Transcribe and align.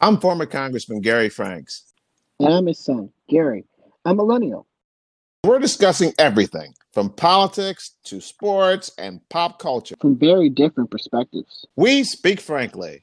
I'm 0.00 0.20
former 0.20 0.46
Congressman 0.46 1.00
Gary 1.00 1.28
Franks. 1.28 1.92
And 2.38 2.54
I'm 2.54 2.66
his 2.66 2.78
son, 2.78 3.10
Gary, 3.28 3.64
a 4.04 4.14
millennial. 4.14 4.68
We're 5.44 5.58
discussing 5.58 6.12
everything 6.18 6.74
from 6.92 7.10
politics 7.10 7.96
to 8.04 8.20
sports 8.20 8.92
and 8.96 9.20
pop 9.28 9.58
culture 9.58 9.96
from 10.00 10.16
very 10.16 10.50
different 10.50 10.92
perspectives. 10.92 11.66
We 11.74 12.04
speak 12.04 12.40
frankly. 12.40 13.02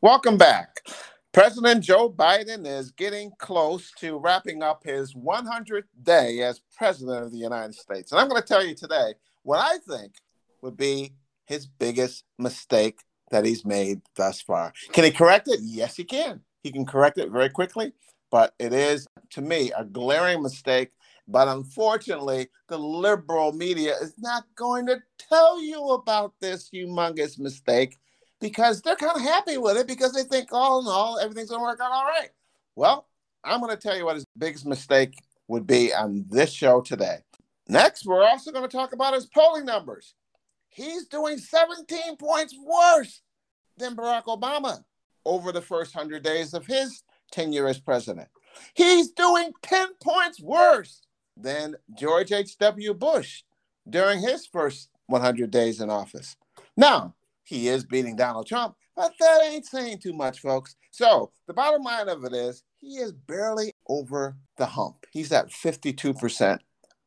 Welcome 0.00 0.36
back. 0.36 0.82
President 1.36 1.84
Joe 1.84 2.08
Biden 2.08 2.66
is 2.66 2.92
getting 2.92 3.30
close 3.38 3.92
to 3.98 4.16
wrapping 4.16 4.62
up 4.62 4.82
his 4.82 5.12
100th 5.12 5.82
day 6.02 6.40
as 6.40 6.62
president 6.78 7.24
of 7.24 7.30
the 7.30 7.36
United 7.36 7.74
States. 7.74 8.10
And 8.10 8.18
I'm 8.18 8.30
going 8.30 8.40
to 8.40 8.48
tell 8.48 8.64
you 8.64 8.74
today 8.74 9.12
what 9.42 9.58
I 9.58 9.76
think 9.86 10.14
would 10.62 10.78
be 10.78 11.12
his 11.44 11.66
biggest 11.66 12.24
mistake 12.38 13.00
that 13.30 13.44
he's 13.44 13.66
made 13.66 14.00
thus 14.14 14.40
far. 14.40 14.72
Can 14.92 15.04
he 15.04 15.10
correct 15.10 15.46
it? 15.48 15.60
Yes, 15.62 15.94
he 15.94 16.04
can. 16.04 16.40
He 16.62 16.72
can 16.72 16.86
correct 16.86 17.18
it 17.18 17.30
very 17.30 17.50
quickly, 17.50 17.92
but 18.30 18.54
it 18.58 18.72
is, 18.72 19.06
to 19.32 19.42
me, 19.42 19.70
a 19.76 19.84
glaring 19.84 20.42
mistake. 20.42 20.92
But 21.28 21.48
unfortunately, 21.48 22.48
the 22.68 22.78
liberal 22.78 23.52
media 23.52 23.94
is 24.00 24.14
not 24.16 24.44
going 24.54 24.86
to 24.86 25.02
tell 25.18 25.62
you 25.62 25.90
about 25.90 26.32
this 26.40 26.70
humongous 26.72 27.38
mistake 27.38 27.98
because 28.40 28.82
they're 28.82 28.96
kind 28.96 29.16
of 29.16 29.22
happy 29.22 29.56
with 29.56 29.76
it 29.76 29.86
because 29.86 30.12
they 30.12 30.22
think 30.22 30.52
all 30.52 30.80
in 30.80 30.86
all 30.86 31.18
everything's 31.18 31.50
going 31.50 31.60
to 31.60 31.64
work 31.64 31.80
out 31.80 31.92
all 31.92 32.04
right. 32.04 32.30
Well, 32.74 33.06
I'm 33.44 33.60
going 33.60 33.74
to 33.74 33.80
tell 33.80 33.96
you 33.96 34.04
what 34.04 34.16
his 34.16 34.26
biggest 34.36 34.66
mistake 34.66 35.14
would 35.48 35.66
be 35.66 35.94
on 35.94 36.24
this 36.28 36.52
show 36.52 36.80
today. 36.80 37.18
Next, 37.68 38.04
we're 38.06 38.26
also 38.26 38.52
going 38.52 38.68
to 38.68 38.76
talk 38.76 38.92
about 38.92 39.14
his 39.14 39.26
polling 39.26 39.64
numbers. 39.64 40.14
He's 40.68 41.06
doing 41.06 41.38
17 41.38 42.16
points 42.16 42.54
worse 42.62 43.22
than 43.76 43.96
Barack 43.96 44.24
Obama 44.24 44.84
over 45.24 45.52
the 45.52 45.62
first 45.62 45.94
100 45.94 46.22
days 46.22 46.54
of 46.54 46.66
his 46.66 47.02
tenure 47.30 47.66
as 47.66 47.78
president. 47.78 48.28
He's 48.74 49.10
doing 49.10 49.52
10 49.62 49.88
points 50.02 50.40
worse 50.40 51.02
than 51.36 51.76
George 51.98 52.32
H.W. 52.32 52.94
Bush 52.94 53.42
during 53.88 54.20
his 54.20 54.46
first 54.46 54.88
100 55.06 55.50
days 55.50 55.80
in 55.80 55.90
office. 55.90 56.36
Now, 56.76 57.14
he 57.46 57.68
is 57.68 57.84
beating 57.84 58.16
Donald 58.16 58.46
Trump, 58.46 58.74
but 58.96 59.12
that 59.20 59.42
ain't 59.44 59.66
saying 59.66 59.98
too 59.98 60.12
much, 60.12 60.40
folks. 60.40 60.76
So 60.90 61.30
the 61.46 61.54
bottom 61.54 61.82
line 61.82 62.08
of 62.08 62.24
it 62.24 62.32
is 62.32 62.64
he 62.78 62.96
is 62.96 63.12
barely 63.12 63.72
over 63.88 64.36
the 64.58 64.66
hump. 64.66 65.06
He's 65.12 65.32
at 65.32 65.50
52% 65.50 66.58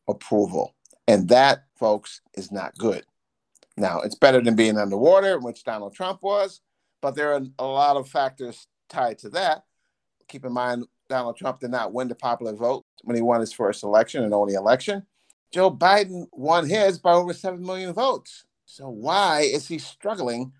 approval. 0.07 0.75
And 1.07 1.27
that, 1.29 1.65
folks, 1.77 2.21
is 2.35 2.51
not 2.51 2.77
good. 2.77 3.03
Now, 3.77 4.01
it's 4.01 4.15
better 4.15 4.41
than 4.41 4.55
being 4.55 4.77
underwater, 4.77 5.39
which 5.39 5.63
Donald 5.63 5.93
Trump 5.93 6.21
was, 6.21 6.61
but 7.01 7.15
there 7.15 7.33
are 7.33 7.41
a 7.57 7.65
lot 7.65 7.97
of 7.97 8.07
factors 8.07 8.67
tied 8.89 9.17
to 9.19 9.29
that. 9.29 9.63
Keep 10.27 10.45
in 10.45 10.53
mind, 10.53 10.85
Donald 11.09 11.37
Trump 11.37 11.59
did 11.59 11.71
not 11.71 11.93
win 11.93 12.07
the 12.07 12.15
popular 12.15 12.53
vote 12.53 12.85
when 13.03 13.15
he 13.15 13.21
won 13.21 13.39
his 13.39 13.53
first 13.53 13.83
election 13.83 14.23
and 14.23 14.33
only 14.33 14.53
election. 14.53 15.05
Joe 15.51 15.71
Biden 15.71 16.27
won 16.31 16.67
his 16.67 16.99
by 16.99 17.13
over 17.13 17.33
7 17.33 17.61
million 17.61 17.93
votes. 17.93 18.45
So 18.71 18.87
why 18.87 19.41
is 19.41 19.67
he 19.67 19.79
struggling 19.79 20.53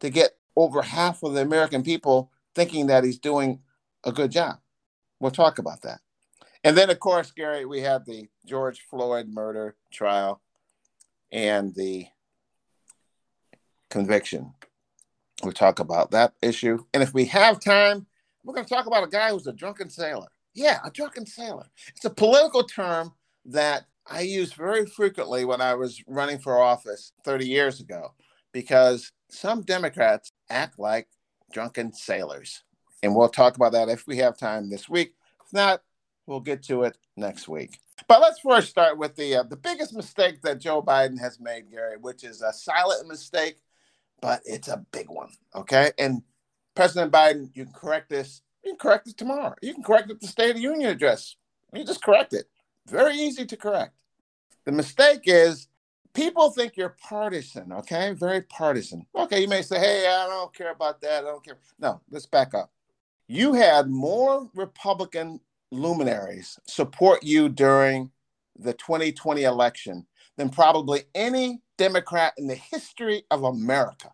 to 0.00 0.10
get 0.10 0.32
over 0.54 0.82
half 0.82 1.22
of 1.22 1.32
the 1.32 1.40
American 1.40 1.82
people 1.82 2.30
thinking 2.54 2.88
that 2.88 3.04
he's 3.04 3.18
doing 3.18 3.60
a 4.04 4.12
good 4.12 4.30
job? 4.30 4.56
We'll 5.18 5.30
talk 5.30 5.58
about 5.58 5.80
that. 5.80 6.00
And 6.62 6.76
then, 6.76 6.90
of 6.90 7.00
course, 7.00 7.30
Gary, 7.30 7.64
we 7.64 7.80
have 7.80 8.04
the 8.04 8.28
George 8.44 8.82
Floyd 8.82 9.28
murder 9.28 9.76
trial 9.90 10.42
and 11.32 11.74
the 11.74 12.06
conviction. 13.88 14.52
We'll 15.42 15.52
talk 15.52 15.78
about 15.78 16.10
that 16.10 16.34
issue. 16.42 16.84
And 16.92 17.02
if 17.02 17.14
we 17.14 17.24
have 17.26 17.60
time, 17.60 18.06
we're 18.44 18.54
going 18.54 18.66
to 18.66 18.74
talk 18.74 18.84
about 18.84 19.04
a 19.04 19.10
guy 19.10 19.30
who's 19.30 19.46
a 19.46 19.54
drunken 19.54 19.88
sailor. 19.88 20.28
Yeah, 20.52 20.80
a 20.84 20.90
drunken 20.90 21.24
sailor. 21.24 21.64
It's 21.96 22.04
a 22.04 22.10
political 22.10 22.62
term 22.62 23.14
that 23.46 23.86
I 24.06 24.20
used 24.20 24.54
very 24.54 24.86
frequently 24.86 25.44
when 25.44 25.60
I 25.60 25.74
was 25.74 26.02
running 26.06 26.38
for 26.38 26.60
office 26.60 27.12
30 27.24 27.46
years 27.46 27.80
ago 27.80 28.12
because 28.52 29.12
some 29.30 29.62
Democrats 29.62 30.32
act 30.50 30.78
like 30.78 31.08
drunken 31.52 31.92
sailors. 31.92 32.62
And 33.02 33.14
we'll 33.14 33.28
talk 33.28 33.56
about 33.56 33.72
that 33.72 33.88
if 33.88 34.06
we 34.06 34.18
have 34.18 34.38
time 34.38 34.68
this 34.70 34.88
week. 34.88 35.14
If 35.46 35.52
not, 35.52 35.82
we'll 36.26 36.40
get 36.40 36.62
to 36.64 36.82
it 36.82 36.96
next 37.16 37.48
week. 37.48 37.78
But 38.08 38.20
let's 38.20 38.40
first 38.40 38.68
start 38.68 38.98
with 38.98 39.14
the 39.16 39.36
uh, 39.36 39.42
the 39.44 39.56
biggest 39.56 39.94
mistake 39.94 40.42
that 40.42 40.60
Joe 40.60 40.82
Biden 40.82 41.18
has 41.20 41.38
made, 41.38 41.70
Gary, 41.70 41.96
which 41.96 42.24
is 42.24 42.42
a 42.42 42.52
silent 42.52 43.06
mistake, 43.06 43.56
but 44.20 44.40
it's 44.44 44.68
a 44.68 44.84
big 44.90 45.08
one. 45.08 45.30
Okay, 45.54 45.92
and 45.98 46.22
President 46.74 47.12
Biden, 47.12 47.50
you 47.54 47.64
can 47.64 47.72
correct 47.72 48.10
this. 48.10 48.42
You 48.64 48.72
can 48.72 48.78
correct 48.78 49.08
it 49.08 49.16
tomorrow. 49.16 49.54
You 49.62 49.74
can 49.74 49.84
correct 49.84 50.10
it 50.10 50.20
the 50.20 50.26
State 50.26 50.50
of 50.50 50.56
the 50.56 50.62
Union 50.62 50.90
address. 50.90 51.36
You 51.72 51.84
just 51.84 52.02
correct 52.02 52.32
it. 52.32 52.46
Very 52.88 53.14
easy 53.14 53.46
to 53.46 53.56
correct. 53.56 53.94
The 54.64 54.72
mistake 54.72 55.22
is 55.24 55.68
people 56.14 56.50
think 56.50 56.76
you're 56.76 56.96
partisan, 57.00 57.72
okay? 57.72 58.12
Very 58.12 58.42
partisan. 58.42 59.06
Okay, 59.14 59.40
you 59.40 59.48
may 59.48 59.62
say, 59.62 59.78
hey, 59.78 60.06
I 60.06 60.26
don't 60.26 60.54
care 60.54 60.72
about 60.72 61.00
that. 61.00 61.24
I 61.24 61.28
don't 61.28 61.44
care. 61.44 61.58
No, 61.78 62.00
let's 62.10 62.26
back 62.26 62.54
up. 62.54 62.70
You 63.26 63.54
had 63.54 63.88
more 63.88 64.50
Republican 64.54 65.40
luminaries 65.70 66.58
support 66.66 67.22
you 67.22 67.48
during 67.48 68.10
the 68.56 68.74
2020 68.74 69.42
election 69.42 70.06
than 70.36 70.48
probably 70.50 71.02
any 71.14 71.60
Democrat 71.78 72.34
in 72.38 72.46
the 72.46 72.54
history 72.54 73.24
of 73.30 73.44
America. 73.44 74.10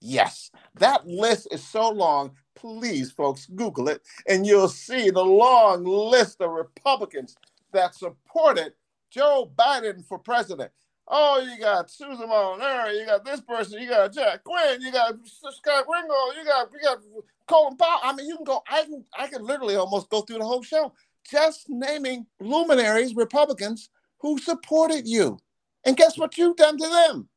Yes, 0.00 0.50
that 0.74 1.06
list 1.06 1.48
is 1.50 1.62
so 1.64 1.90
long. 1.90 2.32
Please, 2.54 3.10
folks, 3.10 3.46
Google 3.46 3.88
it, 3.88 4.02
and 4.28 4.46
you'll 4.46 4.68
see 4.68 5.10
the 5.10 5.24
long 5.24 5.84
list 5.84 6.40
of 6.40 6.50
Republicans 6.50 7.36
that 7.72 7.94
supported 7.94 8.74
Joe 9.10 9.50
Biden 9.56 10.04
for 10.06 10.18
president. 10.18 10.70
Oh, 11.08 11.40
you 11.40 11.60
got 11.60 11.90
Susan 11.90 12.28
Molinari, 12.28 13.00
you 13.00 13.06
got 13.06 13.24
this 13.24 13.40
person, 13.40 13.82
you 13.82 13.88
got 13.88 14.12
Jack 14.12 14.44
Quinn, 14.44 14.80
you 14.80 14.92
got 14.92 15.14
Scott 15.26 15.84
Ringo, 15.92 16.14
you 16.36 16.44
got 16.44 16.68
you 16.72 16.80
got 16.80 16.98
Colin 17.46 17.76
Powell. 17.76 18.00
I 18.02 18.14
mean, 18.14 18.28
you 18.28 18.36
can 18.36 18.44
go. 18.44 18.62
I 18.70 18.84
can 18.84 19.04
I 19.18 19.26
can 19.26 19.44
literally 19.44 19.76
almost 19.76 20.08
go 20.08 20.20
through 20.22 20.38
the 20.38 20.44
whole 20.44 20.62
show 20.62 20.92
just 21.30 21.68
naming 21.68 22.26
luminaries, 22.40 23.14
Republicans 23.14 23.90
who 24.18 24.38
supported 24.38 25.06
you. 25.06 25.38
And 25.84 25.96
guess 25.96 26.16
what 26.16 26.38
you've 26.38 26.56
done 26.56 26.78
to 26.78 26.88
them? 26.88 27.28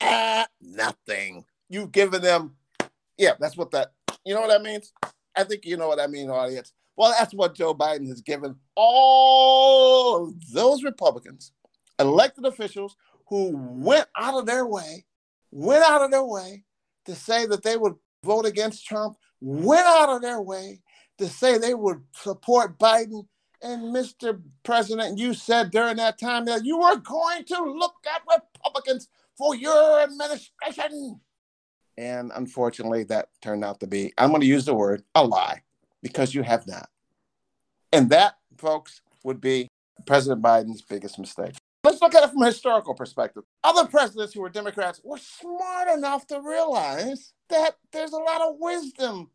Ah, 0.00 0.46
nothing. 0.60 1.44
You've 1.68 1.92
given 1.92 2.22
them. 2.22 2.56
Yeah, 3.16 3.32
that's 3.40 3.56
what 3.56 3.72
that. 3.72 3.92
You 4.24 4.34
know 4.34 4.42
what 4.42 4.50
that 4.50 4.62
means? 4.62 4.92
I 5.36 5.44
think 5.44 5.64
you 5.64 5.76
know 5.76 5.88
what 5.88 6.00
I 6.00 6.06
mean, 6.06 6.30
audience. 6.30 6.72
Well, 6.98 7.14
that's 7.16 7.32
what 7.32 7.54
Joe 7.54 7.74
Biden 7.74 8.08
has 8.08 8.20
given 8.20 8.56
all 8.74 10.32
those 10.52 10.82
Republicans, 10.82 11.52
elected 12.00 12.44
officials 12.44 12.96
who 13.28 13.52
went 13.54 14.08
out 14.16 14.34
of 14.34 14.46
their 14.46 14.66
way, 14.66 15.06
went 15.52 15.88
out 15.88 16.02
of 16.02 16.10
their 16.10 16.24
way 16.24 16.64
to 17.04 17.14
say 17.14 17.46
that 17.46 17.62
they 17.62 17.76
would 17.76 17.94
vote 18.24 18.46
against 18.46 18.84
Trump, 18.84 19.16
went 19.40 19.86
out 19.86 20.08
of 20.08 20.22
their 20.22 20.40
way 20.40 20.80
to 21.18 21.28
say 21.28 21.56
they 21.56 21.72
would 21.72 22.02
support 22.16 22.80
Biden. 22.80 23.28
And 23.62 23.94
Mr. 23.94 24.42
President, 24.64 25.18
you 25.18 25.34
said 25.34 25.70
during 25.70 25.98
that 25.98 26.18
time 26.18 26.46
that 26.46 26.64
you 26.64 26.78
were 26.78 26.96
going 26.96 27.44
to 27.44 27.62
look 27.62 27.94
at 28.12 28.22
Republicans 28.64 29.06
for 29.36 29.54
your 29.54 30.00
administration. 30.00 31.20
And 31.96 32.32
unfortunately, 32.34 33.04
that 33.04 33.28
turned 33.40 33.64
out 33.64 33.78
to 33.80 33.86
be, 33.86 34.12
I'm 34.18 34.30
going 34.30 34.40
to 34.40 34.48
use 34.48 34.64
the 34.64 34.74
word, 34.74 35.04
a 35.14 35.24
lie 35.24 35.62
because 36.02 36.34
you 36.34 36.42
have 36.42 36.66
not. 36.66 36.88
And 37.92 38.10
that, 38.10 38.34
folks, 38.56 39.00
would 39.24 39.40
be 39.40 39.68
President 40.06 40.42
Biden's 40.42 40.82
biggest 40.82 41.18
mistake. 41.18 41.54
Let's 41.84 42.02
look 42.02 42.14
at 42.14 42.24
it 42.24 42.30
from 42.30 42.42
a 42.42 42.46
historical 42.46 42.94
perspective. 42.94 43.44
Other 43.62 43.86
presidents 43.86 44.34
who 44.34 44.40
were 44.40 44.50
Democrats 44.50 45.00
were 45.04 45.18
smart 45.18 45.88
enough 45.88 46.26
to 46.26 46.40
realize 46.40 47.32
that 47.50 47.76
there's 47.92 48.12
a 48.12 48.18
lot 48.18 48.42
of 48.42 48.56
wisdom 48.58 49.30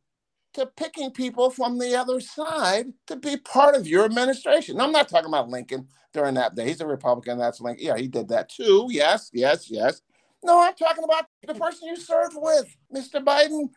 to 0.54 0.68
picking 0.68 1.10
people 1.12 1.50
from 1.50 1.80
the 1.80 1.96
other 1.96 2.20
side 2.20 2.88
to 3.08 3.16
be 3.16 3.38
part 3.38 3.76
of 3.76 3.88
your 3.88 4.06
administration. 4.06 4.80
I'm 4.80 4.92
not 4.92 5.10
talking 5.10 5.30
about 5.30 5.50
Lincoln 5.50 5.88
during 6.14 6.36
that 6.36 6.56
day. 6.56 6.68
He's 6.68 6.82
a 6.82 6.86
Republican. 6.86 7.40
That's 7.40 7.60
Lincoln. 7.60 7.86
Yeah, 7.86 7.98
he 7.98 8.08
did 8.08 8.28
that 8.30 8.50
too. 8.50 8.88
Yes, 8.90 9.32
yes, 9.34 9.70
yes. 9.70 10.02
No, 10.44 10.62
I'm 10.62 10.76
talking 10.76 11.04
about 11.04 11.26
the 11.48 11.56
person 11.56 11.88
you 11.88 11.96
served 11.96 12.36
with, 12.36 12.76
Mr. 12.94 13.24
Biden, 13.24 13.70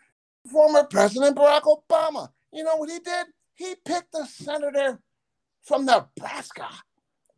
former 0.51 0.85
President 0.85 1.37
Barack 1.37 1.63
Obama. 1.63 2.29
You 2.57 2.65
know 2.65 2.77
what 2.77 2.89
he 2.91 2.99
did? 2.99 3.27
He 3.55 3.75
picked 3.85 4.15
a 4.15 4.25
senator 4.25 4.99
from 5.63 5.85
Nebraska 5.85 6.69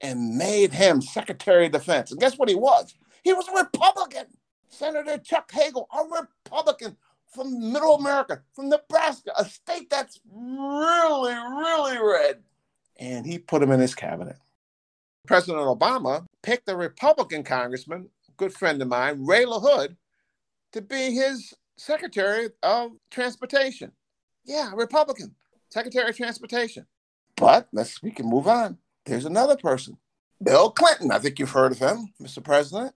and 0.01 0.37
made 0.37 0.73
him 0.73 1.03
Secretary 1.03 1.67
of 1.67 1.73
Defense. 1.73 2.13
And 2.13 2.21
guess 2.21 2.39
what 2.39 2.49
he 2.49 2.55
was? 2.55 2.95
He 3.25 3.33
was 3.33 3.49
a 3.49 3.65
Republican. 3.65 4.27
Senator 4.69 5.19
Chuck 5.19 5.51
Hagel, 5.51 5.89
a 5.93 6.05
Republican 6.05 6.97
from 7.35 7.73
Middle 7.73 7.97
America, 7.97 8.43
from 8.55 8.69
Nebraska, 8.69 9.33
a 9.37 9.45
state 9.45 9.91
that's 9.91 10.21
really, 10.33 11.35
really 11.35 11.99
red. 11.99 12.45
And 13.01 13.27
he 13.27 13.39
put 13.39 13.63
him 13.63 13.73
in 13.73 13.81
his 13.81 13.97
cabinet. 13.97 14.37
President 15.27 15.65
Obama 15.65 16.27
picked 16.45 16.69
a 16.69 16.77
Republican 16.77 17.43
congressman, 17.43 18.09
good 18.37 18.53
friend 18.53 18.81
of 18.81 18.89
mine, 18.89 19.25
Ray 19.27 19.45
LaHood, 19.47 19.97
to 20.75 20.81
be 20.81 21.13
his 21.13 21.55
Secretary 21.77 22.51
of 22.63 22.93
Transportation. 23.11 23.91
Yeah, 24.45 24.73
Republican, 24.75 25.35
Secretary 25.71 26.09
of 26.09 26.17
Transportation. 26.17 26.87
But 27.37 27.69
let's 27.73 28.03
we 28.03 28.11
can 28.11 28.27
move 28.27 28.49
on. 28.49 28.79
There's 29.05 29.25
another 29.25 29.57
person, 29.57 29.97
Bill 30.43 30.71
Clinton. 30.71 31.11
I 31.11 31.19
think 31.19 31.39
you've 31.39 31.51
heard 31.51 31.73
of 31.73 31.79
him, 31.79 32.13
Mr. 32.21 32.43
President. 32.43 32.95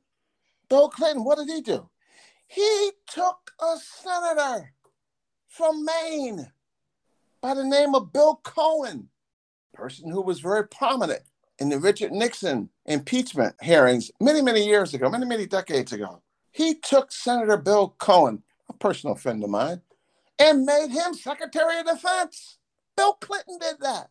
Bill 0.68 0.88
Clinton, 0.88 1.24
what 1.24 1.38
did 1.38 1.48
he 1.48 1.60
do? 1.60 1.88
He 2.46 2.90
took 3.06 3.52
a 3.60 3.76
senator 3.78 4.72
from 5.48 5.84
Maine 5.84 6.50
by 7.40 7.54
the 7.54 7.64
name 7.64 7.94
of 7.94 8.12
Bill 8.12 8.40
Cohen, 8.42 9.08
person 9.74 10.10
who 10.10 10.20
was 10.20 10.40
very 10.40 10.66
prominent 10.66 11.22
in 11.58 11.68
the 11.68 11.78
Richard 11.78 12.12
Nixon 12.12 12.70
impeachment 12.86 13.54
hearings 13.62 14.10
many, 14.20 14.42
many 14.42 14.66
years 14.66 14.94
ago, 14.94 15.08
many, 15.08 15.26
many 15.26 15.46
decades 15.46 15.92
ago. 15.92 16.22
He 16.50 16.74
took 16.74 17.12
Senator 17.12 17.56
Bill 17.56 17.94
Cohen, 17.98 18.42
a 18.68 18.72
personal 18.72 19.14
friend 19.14 19.42
of 19.42 19.50
mine, 19.50 19.80
and 20.38 20.64
made 20.64 20.90
him 20.90 21.14
Secretary 21.14 21.78
of 21.80 21.86
Defense. 21.86 22.58
Bill 22.96 23.14
Clinton 23.14 23.58
did 23.58 23.76
that. 23.80 24.10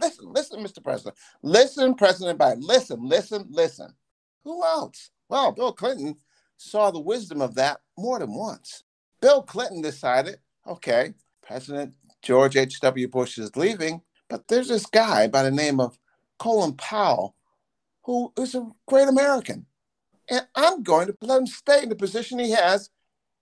Listen, 0.00 0.32
listen, 0.32 0.60
Mr. 0.60 0.82
President. 0.82 1.16
Listen, 1.42 1.94
President 1.94 2.38
Biden. 2.38 2.62
Listen, 2.62 2.98
listen, 3.02 3.46
listen. 3.50 3.94
Who 4.44 4.62
else? 4.64 5.10
Well, 5.28 5.52
Bill 5.52 5.72
Clinton 5.72 6.16
saw 6.56 6.90
the 6.90 7.00
wisdom 7.00 7.40
of 7.40 7.54
that 7.54 7.80
more 7.96 8.18
than 8.18 8.34
once. 8.34 8.84
Bill 9.20 9.42
Clinton 9.42 9.80
decided, 9.80 10.38
okay, 10.66 11.14
President 11.42 11.94
George 12.22 12.56
H.W. 12.56 13.08
Bush 13.08 13.38
is 13.38 13.56
leaving, 13.56 14.02
but 14.28 14.48
there's 14.48 14.68
this 14.68 14.86
guy 14.86 15.28
by 15.28 15.42
the 15.42 15.50
name 15.50 15.80
of 15.80 15.98
Colin 16.38 16.74
Powell 16.74 17.34
who 18.04 18.32
is 18.38 18.54
a 18.54 18.66
great 18.86 19.08
American. 19.08 19.66
And 20.30 20.46
I'm 20.54 20.82
going 20.82 21.06
to 21.06 21.16
let 21.20 21.40
him 21.40 21.46
stay 21.46 21.82
in 21.82 21.88
the 21.88 21.96
position 21.96 22.38
he 22.38 22.50
has 22.50 22.90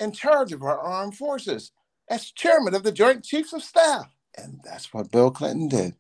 in 0.01 0.13
charge 0.13 0.53
of 0.53 0.63
our 0.63 0.79
armed 0.79 1.17
forces 1.17 1.73
as 2.13 2.31
chairman 2.31 2.75
of 2.75 2.83
the 2.83 2.93
Joint 2.93 3.25
Chiefs 3.25 3.55
of 3.55 3.63
Staff. 3.63 4.15
And 4.37 4.61
that's 4.63 4.93
what 4.93 5.11
Bill 5.11 5.31
Clinton 5.31 5.69
did. 5.69 5.95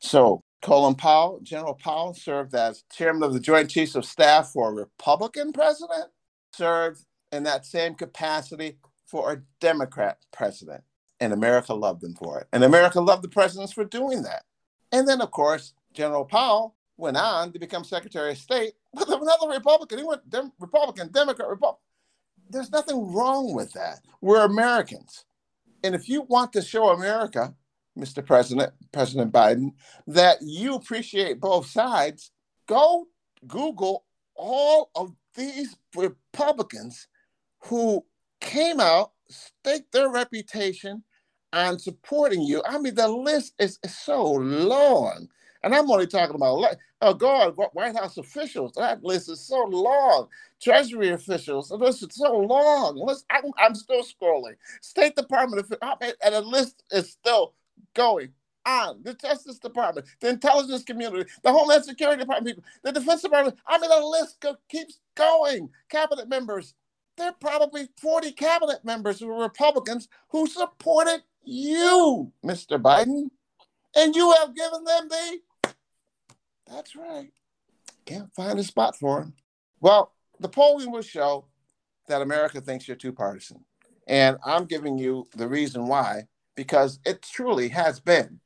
So 0.00 0.40
Colin 0.62 0.94
Powell, 0.94 1.40
General 1.42 1.74
Powell, 1.74 2.14
served 2.14 2.54
as 2.54 2.84
chairman 2.90 3.22
of 3.22 3.34
the 3.34 3.40
Joint 3.40 3.68
Chiefs 3.68 3.94
of 3.94 4.06
Staff 4.06 4.50
for 4.50 4.70
a 4.70 4.74
Republican 4.74 5.52
president, 5.52 6.06
served 6.54 7.04
in 7.32 7.42
that 7.42 7.66
same 7.66 7.94
capacity 7.94 8.78
for 9.04 9.30
a 9.30 9.42
Democrat 9.60 10.18
president. 10.32 10.82
And 11.20 11.34
America 11.34 11.74
loved 11.74 12.02
him 12.02 12.14
for 12.14 12.40
it. 12.40 12.46
And 12.50 12.64
America 12.64 13.00
loved 13.00 13.22
the 13.22 13.28
presidents 13.28 13.72
for 13.72 13.84
doing 13.84 14.22
that. 14.22 14.44
And 14.90 15.06
then, 15.06 15.20
of 15.20 15.30
course, 15.32 15.74
General 15.92 16.24
Powell 16.24 16.76
went 16.96 17.18
on 17.18 17.52
to 17.52 17.58
become 17.58 17.84
Secretary 17.84 18.32
of 18.32 18.38
State 18.38 18.72
with 18.94 19.08
another 19.08 19.48
Republican. 19.48 19.98
He 19.98 20.04
went 20.04 20.30
Dem- 20.30 20.52
Republican, 20.58 21.12
Democrat, 21.12 21.48
Republican. 21.48 21.84
There's 22.48 22.72
nothing 22.72 23.12
wrong 23.12 23.54
with 23.54 23.74
that. 23.74 24.00
We're 24.22 24.46
Americans. 24.46 25.26
And 25.82 25.94
if 25.94 26.08
you 26.08 26.22
want 26.22 26.52
to 26.54 26.62
show 26.62 26.90
America, 26.90 27.54
Mr. 27.96 28.24
President, 28.24 28.72
President 28.92 29.32
Biden, 29.32 29.72
that 30.06 30.38
you 30.40 30.74
appreciate 30.74 31.40
both 31.40 31.66
sides, 31.66 32.30
go 32.66 33.06
Google 33.46 34.04
all 34.34 34.90
of 34.94 35.14
these 35.34 35.76
Republicans 35.94 37.08
who 37.64 38.04
came 38.40 38.80
out, 38.80 39.12
staked 39.28 39.92
their 39.92 40.08
reputation 40.08 41.02
on 41.52 41.78
supporting 41.78 42.42
you. 42.42 42.62
I 42.66 42.78
mean, 42.78 42.94
the 42.94 43.08
list 43.08 43.54
is, 43.58 43.78
so 43.86 44.32
long. 44.32 45.28
And 45.62 45.74
I'm 45.74 45.90
only 45.90 46.06
talking 46.06 46.36
about, 46.36 46.76
oh 47.00 47.14
God, 47.14 47.54
White 47.72 47.96
House 47.96 48.16
officials. 48.16 48.72
That 48.76 49.02
list 49.02 49.28
is 49.28 49.40
so 49.40 49.64
long. 49.64 50.28
Treasury 50.60 51.10
officials. 51.10 51.68
The 51.68 51.76
list 51.76 52.02
is 52.02 52.14
so 52.14 52.36
long. 52.36 53.16
I'm, 53.58 53.74
still 53.74 54.02
scrolling. 54.02 54.54
State 54.80 55.16
Department 55.16 55.66
and 56.24 56.34
the 56.34 56.40
list 56.40 56.82
is 56.90 57.10
still 57.10 57.54
going 57.94 58.30
on. 58.66 59.00
The 59.02 59.14
Justice 59.14 59.58
Department, 59.58 60.06
the 60.20 60.28
intelligence 60.28 60.84
community, 60.84 61.30
the 61.42 61.52
Homeland 61.52 61.84
Security 61.84 62.20
Department, 62.20 62.56
people, 62.56 62.68
the 62.82 62.92
Defense 62.92 63.22
Department. 63.22 63.58
I 63.66 63.78
mean, 63.78 63.90
the 63.90 64.04
list 64.04 64.44
keeps 64.68 65.00
going. 65.14 65.70
Cabinet 65.88 66.28
members. 66.28 66.74
There 67.16 67.28
are 67.28 67.36
probably 67.40 67.88
40 68.00 68.32
cabinet 68.32 68.84
members 68.84 69.18
who 69.18 69.30
are 69.30 69.42
Republicans 69.42 70.08
who 70.28 70.46
supported 70.46 71.22
you, 71.42 72.30
Mr. 72.44 72.80
Biden. 72.80 73.30
And 73.96 74.14
you 74.14 74.32
have 74.38 74.54
given 74.54 74.84
them 74.84 75.08
the 75.08 75.38
that's 76.70 76.96
right. 76.96 77.30
Can't 78.04 78.32
find 78.34 78.58
a 78.58 78.64
spot 78.64 78.96
for 78.96 79.22
him. 79.22 79.34
Well, 79.80 80.12
the 80.40 80.48
polling 80.48 80.90
will 80.90 81.02
show 81.02 81.46
that 82.08 82.22
America 82.22 82.60
thinks 82.60 82.88
you're 82.88 82.96
too 82.96 83.12
partisan. 83.12 83.64
And 84.06 84.38
I'm 84.44 84.64
giving 84.64 84.98
you 84.98 85.28
the 85.36 85.48
reason 85.48 85.86
why, 85.86 86.28
because 86.54 86.98
it 87.04 87.22
truly 87.22 87.68
has 87.68 88.00
been. 88.00 88.40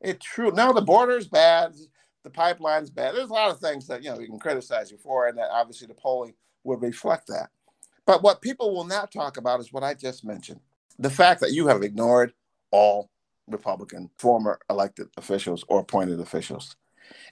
It 0.00 0.20
true. 0.20 0.50
Now 0.52 0.72
the 0.72 0.82
border's 0.82 1.26
bad, 1.26 1.74
the 2.22 2.30
pipeline's 2.30 2.90
bad. 2.90 3.14
There's 3.14 3.30
a 3.30 3.34
lot 3.34 3.50
of 3.50 3.58
things 3.58 3.86
that 3.86 4.02
you 4.02 4.10
know 4.10 4.18
we 4.18 4.26
can 4.26 4.38
criticize 4.38 4.90
you 4.90 4.98
for, 4.98 5.26
and 5.26 5.38
that 5.38 5.48
obviously 5.50 5.86
the 5.86 5.94
polling 5.94 6.34
will 6.64 6.76
reflect 6.76 7.28
that. 7.28 7.48
But 8.04 8.22
what 8.22 8.42
people 8.42 8.74
will 8.74 8.84
not 8.84 9.10
talk 9.10 9.38
about 9.38 9.60
is 9.60 9.72
what 9.72 9.82
I 9.82 9.94
just 9.94 10.24
mentioned: 10.24 10.60
the 10.98 11.10
fact 11.10 11.40
that 11.40 11.52
you 11.52 11.66
have 11.68 11.82
ignored 11.82 12.34
all 12.70 13.10
Republican 13.48 14.10
former 14.18 14.58
elected 14.68 15.08
officials 15.16 15.64
or 15.68 15.80
appointed 15.80 16.20
officials 16.20 16.76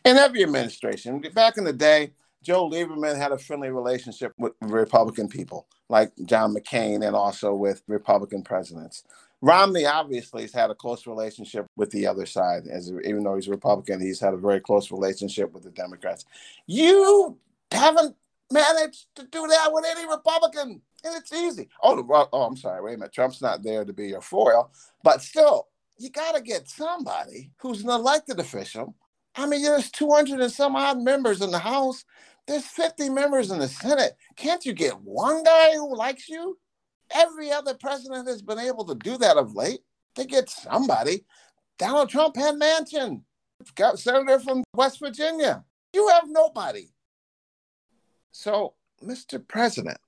in 0.04 0.16
every 0.16 0.42
administration. 0.42 1.20
Back 1.34 1.56
in 1.56 1.64
the 1.64 1.72
day, 1.72 2.12
Joe 2.42 2.68
Lieberman 2.68 3.16
had 3.16 3.32
a 3.32 3.38
friendly 3.38 3.70
relationship 3.70 4.32
with 4.36 4.52
Republican 4.60 5.28
people, 5.28 5.66
like 5.88 6.12
John 6.26 6.54
McCain, 6.54 7.06
and 7.06 7.16
also 7.16 7.54
with 7.54 7.82
Republican 7.88 8.42
presidents. 8.42 9.04
Romney 9.40 9.86
obviously 9.86 10.42
has 10.42 10.52
had 10.52 10.70
a 10.70 10.74
close 10.74 11.06
relationship 11.06 11.66
with 11.76 11.90
the 11.90 12.06
other 12.06 12.26
side, 12.26 12.66
as 12.66 12.92
even 13.04 13.24
though 13.24 13.34
he's 13.34 13.48
a 13.48 13.50
Republican, 13.50 14.00
he's 14.00 14.20
had 14.20 14.34
a 14.34 14.38
very 14.38 14.60
close 14.60 14.90
relationship 14.90 15.52
with 15.52 15.64
the 15.64 15.70
Democrats. 15.70 16.24
You 16.66 17.38
haven't 17.70 18.16
managed 18.50 19.06
to 19.16 19.24
do 19.24 19.46
that 19.46 19.70
with 19.72 19.84
any 19.86 20.08
Republican, 20.08 20.80
and 21.02 21.16
it's 21.16 21.32
easy. 21.32 21.68
Oh, 21.82 22.28
oh, 22.32 22.42
I'm 22.42 22.56
sorry. 22.56 22.82
Wait 22.82 22.94
a 22.94 22.98
minute. 22.98 23.12
Trump's 23.12 23.42
not 23.42 23.62
there 23.62 23.84
to 23.84 23.92
be 23.92 24.08
your 24.08 24.20
foil, 24.20 24.70
but 25.02 25.20
still, 25.22 25.68
you 25.98 26.10
got 26.10 26.34
to 26.34 26.40
get 26.40 26.68
somebody 26.68 27.52
who's 27.58 27.82
an 27.82 27.90
elected 27.90 28.38
official 28.38 28.94
I 29.36 29.46
mean, 29.46 29.62
there's 29.62 29.90
200 29.90 30.40
and 30.40 30.52
some 30.52 30.76
odd 30.76 31.00
members 31.00 31.40
in 31.40 31.50
the 31.50 31.58
House. 31.58 32.04
There's 32.46 32.66
50 32.66 33.08
members 33.10 33.50
in 33.50 33.58
the 33.58 33.68
Senate. 33.68 34.16
Can't 34.36 34.64
you 34.64 34.72
get 34.72 35.00
one 35.00 35.42
guy 35.42 35.72
who 35.74 35.96
likes 35.96 36.28
you? 36.28 36.58
Every 37.12 37.50
other 37.50 37.74
president 37.74 38.28
has 38.28 38.42
been 38.42 38.58
able 38.58 38.84
to 38.86 38.94
do 38.94 39.16
that 39.18 39.36
of 39.36 39.54
late. 39.54 39.80
They 40.14 40.26
get 40.26 40.48
somebody. 40.48 41.24
Donald 41.78 42.08
Trump 42.08 42.36
had 42.36 42.54
Manchin, 42.54 43.22
got 43.74 43.98
senator 43.98 44.38
from 44.38 44.62
West 44.74 45.00
Virginia. 45.00 45.64
You 45.92 46.08
have 46.08 46.24
nobody. 46.28 46.88
So, 48.30 48.74
Mr. 49.02 49.46
President, 49.46 49.98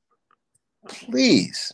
please, 0.88 1.72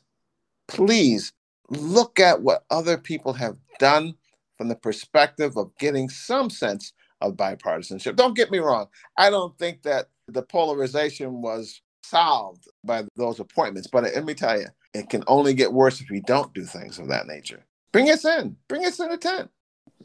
please 0.69 1.33
look 1.69 2.21
at 2.21 2.43
what 2.43 2.65
other 2.71 2.99
people 2.99 3.33
have 3.35 3.57
done 3.79 4.15
from 4.57 4.69
the 4.69 4.77
perspective 4.77 5.57
of 5.57 5.77
getting 5.79 6.09
some 6.09 6.51
sense 6.51 6.93
of 7.23 7.37
bipartisanship. 7.37 8.17
Don't 8.17 8.37
get 8.37 8.51
me 8.51 8.59
wrong. 8.59 8.87
I 9.17 9.31
don't 9.31 9.57
think 9.59 9.83
that 9.83 10.09
the 10.29 10.43
polarization 10.43 11.41
was 11.41 11.81
solved 12.03 12.69
by 12.85 13.05
those 13.17 13.41
appointments, 13.41 13.89
but 13.89 14.05
let 14.05 14.25
me 14.25 14.35
tell 14.35 14.59
you, 14.59 14.67
it 14.95 15.09
can 15.09 15.25
only 15.27 15.55
get 15.55 15.73
worse 15.73 16.01
if 16.01 16.11
we 16.11 16.21
don't 16.21 16.53
do 16.53 16.65
things 16.65 16.99
of 16.99 17.09
that 17.09 17.27
nature. 17.27 17.65
Bring 17.93 18.11
us 18.11 18.25
in. 18.25 18.57
Bring 18.69 18.85
us 18.85 19.01
in 19.01 19.11
a 19.11 19.17
tent. 19.17 19.51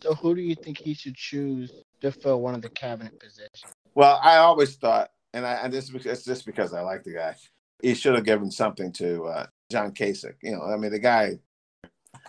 So, 0.02 0.14
who 0.14 0.36
do 0.36 0.42
you 0.42 0.56
think 0.56 0.78
he 0.78 0.94
should 0.94 1.16
choose 1.16 1.72
to 2.02 2.12
fill 2.12 2.42
one 2.42 2.54
of 2.54 2.62
the 2.62 2.70
cabinet 2.70 3.20
positions? 3.20 3.74
Well, 3.96 4.20
I 4.22 4.38
always 4.38 4.76
thought, 4.76 5.10
and 5.34 5.46
I 5.46 5.54
and 5.56 5.74
this 5.74 5.90
it's 5.90 6.24
just 6.24 6.46
because 6.46 6.74
I 6.74 6.82
like 6.82 7.04
the 7.04 7.14
guy, 7.14 7.36
he 7.82 7.96
should 7.96 8.14
have 8.16 8.26
given 8.26 8.52
something 8.52 8.92
to 8.94 9.26
uh, 9.26 9.46
John 9.72 9.92
Kasich. 9.92 10.36
You 10.44 10.52
know, 10.52 10.62
I 10.62 10.78
mean, 10.78 10.92
the 10.92 11.00
guy. 11.00 11.40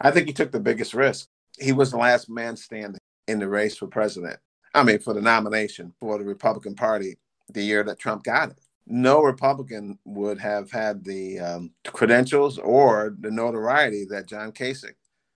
I 0.00 0.10
think 0.10 0.26
he 0.26 0.32
took 0.32 0.52
the 0.52 0.60
biggest 0.60 0.94
risk. 0.94 1.28
He 1.58 1.72
was 1.72 1.90
the 1.90 1.96
last 1.98 2.30
man 2.30 2.56
standing 2.56 3.00
in 3.26 3.38
the 3.38 3.48
race 3.48 3.76
for 3.76 3.86
president. 3.86 4.38
I 4.74 4.82
mean, 4.82 4.98
for 4.98 5.14
the 5.14 5.20
nomination 5.22 5.92
for 5.98 6.18
the 6.18 6.24
Republican 6.24 6.74
Party 6.74 7.16
the 7.50 7.62
year 7.62 7.82
that 7.84 7.98
Trump 7.98 8.24
got 8.24 8.50
it. 8.50 8.58
No 8.86 9.22
Republican 9.22 9.98
would 10.04 10.38
have 10.38 10.70
had 10.70 11.04
the 11.04 11.38
um, 11.40 11.70
credentials 11.86 12.58
or 12.58 13.14
the 13.20 13.30
notoriety 13.30 14.04
that 14.06 14.26
John 14.26 14.52
Kasich 14.52 14.94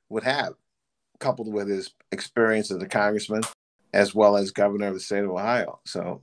would 0.09 0.23
have, 0.23 0.55
coupled 1.19 1.53
with 1.53 1.69
his 1.69 1.95
experience 2.13 2.71
as 2.71 2.83
a 2.83 2.89
congressman 2.89 3.43
as 3.93 4.15
well 4.15 4.37
as 4.37 4.51
governor 4.51 4.89
of 4.89 4.95
the 4.95 5.01
state 5.01 5.25
of 5.25 5.31
Ohio. 5.31 5.81
So, 5.85 6.23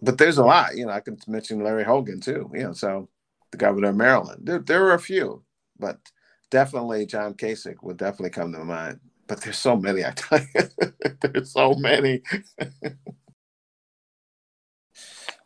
but 0.00 0.18
there's 0.18 0.38
a 0.38 0.44
lot. 0.44 0.76
You 0.76 0.86
know, 0.86 0.92
I 0.92 1.00
could 1.00 1.20
mention 1.26 1.62
Larry 1.62 1.84
Hogan 1.84 2.20
too. 2.20 2.48
You 2.54 2.62
know, 2.62 2.72
so 2.72 3.08
the 3.50 3.56
governor 3.56 3.88
of 3.88 3.96
Maryland. 3.96 4.42
There, 4.44 4.60
there 4.60 4.82
were 4.82 4.94
a 4.94 5.00
few, 5.00 5.42
but 5.78 5.98
definitely 6.50 7.04
John 7.06 7.34
Kasich 7.34 7.82
would 7.82 7.96
definitely 7.96 8.30
come 8.30 8.52
to 8.52 8.64
mind 8.64 9.00
but 9.30 9.40
there's 9.42 9.58
so 9.58 9.76
many. 9.76 10.04
I 10.04 10.10
tell 10.10 10.40
you, 10.40 10.92
there's 11.20 11.52
so 11.52 11.74
many. 11.74 12.20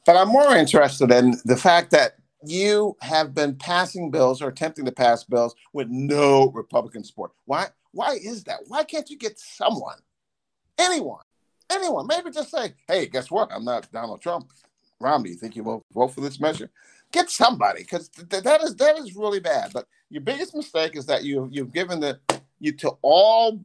But 0.07 0.17
I'm 0.17 0.29
more 0.29 0.57
interested 0.57 1.11
in 1.11 1.37
the 1.45 1.57
fact 1.57 1.91
that 1.91 2.15
you 2.47 2.97
have 3.03 3.35
been 3.35 3.57
passing 3.57 4.11
bills 4.11 4.41
or 4.41 4.49
attempting 4.49 4.87
to 4.87 4.93
pass 4.93 5.25
bills 5.25 5.55
with 5.75 5.89
no 5.91 6.51
Republican 6.53 7.05
support. 7.05 7.33
Why? 7.45 7.67
Why 7.93 8.15
is 8.15 8.45
that? 8.45 8.61
Why 8.67 8.85
can't 8.85 9.11
you 9.11 9.19
get 9.19 9.39
someone, 9.39 9.99
anyone, 10.79 11.23
anyone, 11.71 12.07
maybe 12.07 12.31
just 12.31 12.51
say, 12.51 12.73
"Hey, 12.89 13.07
guess 13.07 13.31
what? 13.31 13.53
I'm 13.53 13.67
not 13.67 13.93
Donald 13.93 14.23
Trump. 14.23 14.51
Romney, 14.99 15.31
you 15.31 15.37
think 15.37 15.57
you 15.57 15.63
will 15.63 15.85
vote 15.93 16.09
for 16.09 16.23
this 16.23 16.41
measure?" 16.41 16.71
Get 17.13 17.29
somebody, 17.29 17.83
because 17.83 18.09
th- 18.09 18.43
that 18.45 18.63
is 18.63 18.77
that 18.77 18.97
is 18.97 19.15
really 19.15 19.41
bad. 19.41 19.75
But 19.75 19.87
your 20.09 20.23
biggest 20.23 20.57
mistake 20.57 20.97
is 20.97 21.05
that 21.07 21.23
you 21.23 21.49
you've 21.53 21.73
given 21.73 22.01
the 22.01 22.19
you 22.61 22.73
to 22.73 22.97
all 23.03 23.63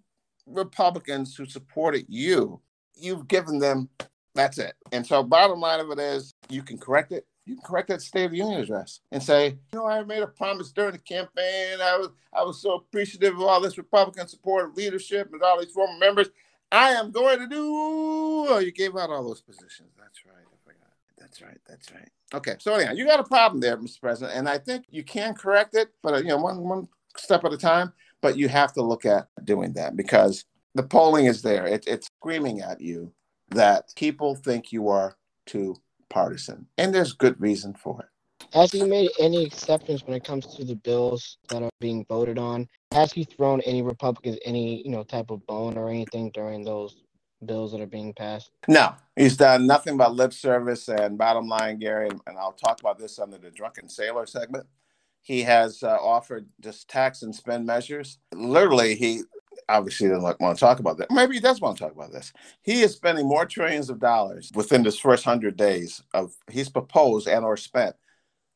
Republicans 0.49 1.35
who 1.35 1.45
supported 1.45 2.05
you. 2.09 2.59
You've 2.95 3.27
given 3.27 3.59
them 3.59 3.89
that's 4.35 4.57
it. 4.57 4.73
And 4.91 5.05
so, 5.05 5.23
bottom 5.23 5.59
line 5.59 5.79
of 5.79 5.91
it 5.91 5.99
is, 5.99 6.33
you 6.49 6.61
can 6.61 6.77
correct 6.77 7.11
it. 7.11 7.25
You 7.45 7.55
can 7.55 7.63
correct 7.63 7.87
that 7.89 8.01
State 8.01 8.25
of 8.25 8.31
the 8.31 8.37
Union 8.37 8.61
address 8.61 8.99
and 9.11 9.21
say, 9.21 9.57
you 9.73 9.79
know, 9.79 9.87
I 9.87 10.03
made 10.03 10.21
a 10.21 10.27
promise 10.27 10.71
during 10.71 10.91
the 10.91 10.99
campaign. 10.99 11.79
I 11.81 11.97
was, 11.97 12.09
I 12.31 12.43
was 12.43 12.61
so 12.61 12.75
appreciative 12.75 13.33
of 13.33 13.41
all 13.41 13.59
this 13.59 13.77
Republican 13.77 14.27
support, 14.27 14.77
leadership, 14.77 15.29
and 15.33 15.41
all 15.41 15.59
these 15.59 15.71
former 15.71 15.97
members. 15.97 16.29
I 16.71 16.91
am 16.91 17.11
going 17.11 17.39
to 17.39 17.47
do. 17.47 17.65
Oh, 17.65 18.59
you 18.59 18.71
gave 18.71 18.95
out 18.95 19.09
all 19.09 19.27
those 19.27 19.41
positions. 19.41 19.89
That's 19.97 20.23
right. 20.25 20.45
That's 21.17 21.41
right. 21.41 21.57
That's 21.67 21.91
right. 21.91 22.09
Okay. 22.33 22.55
So 22.59 22.73
anyhow, 22.73 22.93
you 22.93 23.05
got 23.05 23.19
a 23.19 23.23
problem 23.23 23.59
there, 23.61 23.77
Mr. 23.77 24.01
President, 24.01 24.37
and 24.37 24.49
I 24.49 24.57
think 24.57 24.85
you 24.89 25.03
can 25.03 25.35
correct 25.35 25.75
it, 25.75 25.89
but 26.01 26.13
uh, 26.13 26.17
you 26.17 26.29
know, 26.29 26.37
one 26.37 26.59
one 26.63 26.87
step 27.17 27.43
at 27.45 27.53
a 27.53 27.57
time. 27.57 27.93
But 28.21 28.37
you 28.37 28.49
have 28.49 28.73
to 28.73 28.81
look 28.81 29.05
at 29.05 29.27
doing 29.43 29.73
that 29.73 29.95
because 29.95 30.45
the 30.75 30.83
polling 30.83 31.25
is 31.25 31.41
there. 31.41 31.65
It, 31.65 31.85
it's 31.87 32.07
screaming 32.19 32.61
at 32.61 32.81
you 32.81 33.13
that 33.49 33.93
people 33.95 34.35
think 34.35 34.71
you 34.71 34.89
are 34.89 35.17
too 35.45 35.75
partisan, 36.09 36.67
and 36.77 36.93
there's 36.93 37.13
good 37.13 37.39
reason 37.39 37.73
for 37.73 38.01
it. 38.01 38.07
Has 38.53 38.71
he 38.71 38.83
made 38.83 39.11
any 39.19 39.45
exceptions 39.45 40.03
when 40.05 40.15
it 40.15 40.23
comes 40.23 40.55
to 40.55 40.63
the 40.63 40.75
bills 40.75 41.37
that 41.49 41.61
are 41.61 41.69
being 41.79 42.05
voted 42.09 42.39
on? 42.39 42.67
Has 42.91 43.11
he 43.11 43.23
thrown 43.23 43.61
any 43.61 43.81
Republicans 43.81 44.37
any 44.43 44.81
you 44.83 44.91
know 44.91 45.03
type 45.03 45.29
of 45.29 45.45
bone 45.45 45.77
or 45.77 45.89
anything 45.89 46.31
during 46.33 46.63
those 46.63 47.03
bills 47.45 47.71
that 47.71 47.81
are 47.81 47.87
being 47.87 48.13
passed? 48.13 48.51
No, 48.67 48.95
he's 49.15 49.37
done 49.37 49.67
nothing 49.67 49.97
but 49.97 50.13
lip 50.13 50.33
service. 50.33 50.87
And 50.87 51.17
bottom 51.17 51.47
line, 51.47 51.79
Gary, 51.79 52.09
and 52.09 52.37
I'll 52.37 52.53
talk 52.53 52.79
about 52.79 52.97
this 52.97 53.19
under 53.19 53.37
the 53.37 53.51
drunken 53.51 53.87
sailor 53.87 54.25
segment. 54.25 54.65
He 55.29 55.43
has 55.43 55.83
uh, 55.83 55.95
offered 56.01 56.47
just 56.59 56.89
tax 56.89 57.21
and 57.21 57.35
spend 57.35 57.63
measures. 57.63 58.17
Literally, 58.33 58.95
he 58.95 59.21
obviously 59.69 60.09
doesn't 60.09 60.39
want 60.41 60.57
to 60.57 60.59
talk 60.59 60.79
about 60.79 60.97
that. 60.97 61.11
Maybe 61.11 61.35
he 61.35 61.39
does 61.39 61.61
want 61.61 61.77
to 61.77 61.83
talk 61.83 61.93
about 61.93 62.11
this. 62.11 62.33
He 62.63 62.81
is 62.81 62.93
spending 62.95 63.27
more 63.27 63.45
trillions 63.45 63.91
of 63.91 63.99
dollars 63.99 64.51
within 64.55 64.81
this 64.81 64.97
first 64.97 65.23
hundred 65.23 65.55
days 65.55 66.01
of 66.15 66.33
he's 66.49 66.67
proposed 66.67 67.27
and 67.27 67.45
or 67.45 67.57
spent 67.57 67.95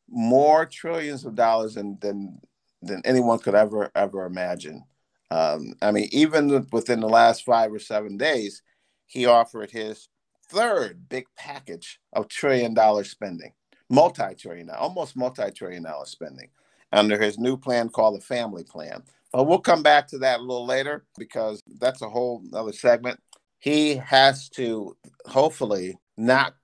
more 0.10 0.66
trillions 0.66 1.26
of 1.26 1.36
dollars 1.36 1.76
than 1.76 2.00
than, 2.02 2.40
than 2.82 3.04
anyone 3.06 3.38
could 3.38 3.54
ever 3.54 3.92
ever 3.94 4.26
imagine. 4.26 4.84
Um, 5.30 5.76
I 5.80 5.92
mean, 5.92 6.10
even 6.12 6.68
within 6.72 7.02
the 7.02 7.08
last 7.08 7.46
five 7.46 7.72
or 7.72 7.78
seven 7.78 8.18
days, 8.18 8.64
he 9.06 9.28
offered 9.28 9.70
his 9.70 10.10
third 10.50 11.08
big 11.08 11.28
package 11.38 12.00
of 12.14 12.30
trillion 12.30 12.74
dollar 12.74 13.04
spending, 13.04 13.54
multi-trillion, 13.92 14.72
almost 14.72 15.16
multi-trillion 15.16 15.84
dollar 15.84 16.08
spending 16.08 16.50
under 16.94 17.20
his 17.20 17.38
new 17.38 17.58
plan 17.58 17.90
called 17.90 18.16
the 18.16 18.26
Family 18.26 18.64
Plan, 18.64 19.04
but 19.34 19.46
we'll 19.46 19.60
come 19.60 19.84
back 19.84 20.08
to 20.10 20.20
that 20.20 20.40
a 20.40 20.44
little 20.44 20.66
later 20.66 21.04
because 21.18 21.62
that's 21.80 22.02
a 22.02 22.10
whole 22.10 22.44
other 22.54 22.72
segment. 22.72 23.20
He 23.60 23.96
has 23.96 24.48
to 24.50 24.96
hopefully 25.26 25.98
not 26.18 26.56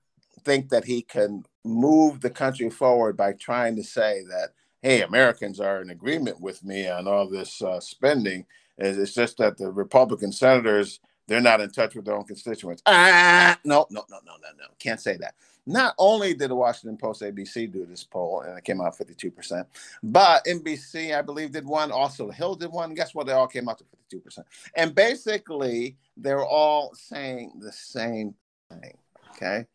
think 0.44 0.68
that 0.70 0.84
he 0.84 1.02
can 1.02 1.44
move 1.64 2.20
the 2.20 2.30
country 2.30 2.70
forward 2.70 3.16
by 3.16 3.32
trying 3.32 3.76
to 3.76 3.84
say 3.84 4.22
that, 4.30 4.50
hey, 4.82 5.02
Americans 5.02 5.60
are 5.60 5.82
in 5.82 5.90
agreement 5.90 6.40
with 6.40 6.64
me 6.64 6.88
on 6.88 7.06
all 7.06 7.28
this 7.28 7.60
uh, 7.60 7.80
spending. 7.80 8.46
It's 8.78 9.12
just 9.12 9.36
that 9.38 9.58
the 9.58 9.70
Republican 9.70 10.32
senators, 10.32 11.00
they're 11.30 11.40
not 11.40 11.60
in 11.60 11.70
touch 11.70 11.94
with 11.94 12.04
their 12.04 12.16
own 12.16 12.24
constituents. 12.24 12.82
Ah, 12.86 13.56
no, 13.64 13.86
no, 13.88 14.04
no, 14.10 14.18
no, 14.26 14.32
no, 14.32 14.48
no. 14.58 14.64
Can't 14.80 14.98
say 14.98 15.16
that. 15.18 15.36
Not 15.64 15.94
only 15.96 16.34
did 16.34 16.50
the 16.50 16.56
Washington 16.56 16.96
Post 16.96 17.22
ABC 17.22 17.70
do 17.70 17.86
this 17.86 18.02
poll 18.02 18.40
and 18.40 18.58
it 18.58 18.64
came 18.64 18.80
out 18.80 18.98
52%, 18.98 19.64
but 20.02 20.44
NBC, 20.44 21.16
I 21.16 21.22
believe, 21.22 21.52
did 21.52 21.64
one. 21.64 21.92
Also, 21.92 22.30
Hill 22.30 22.56
did 22.56 22.72
one. 22.72 22.94
Guess 22.94 23.14
what? 23.14 23.28
They 23.28 23.32
all 23.32 23.46
came 23.46 23.68
out 23.68 23.78
to 23.78 23.84
52%. 24.12 24.40
And 24.74 24.92
basically, 24.92 25.96
they're 26.16 26.44
all 26.44 26.90
saying 26.94 27.52
the 27.60 27.70
same 27.70 28.34
thing. 28.68 28.98
Okay. 29.36 29.66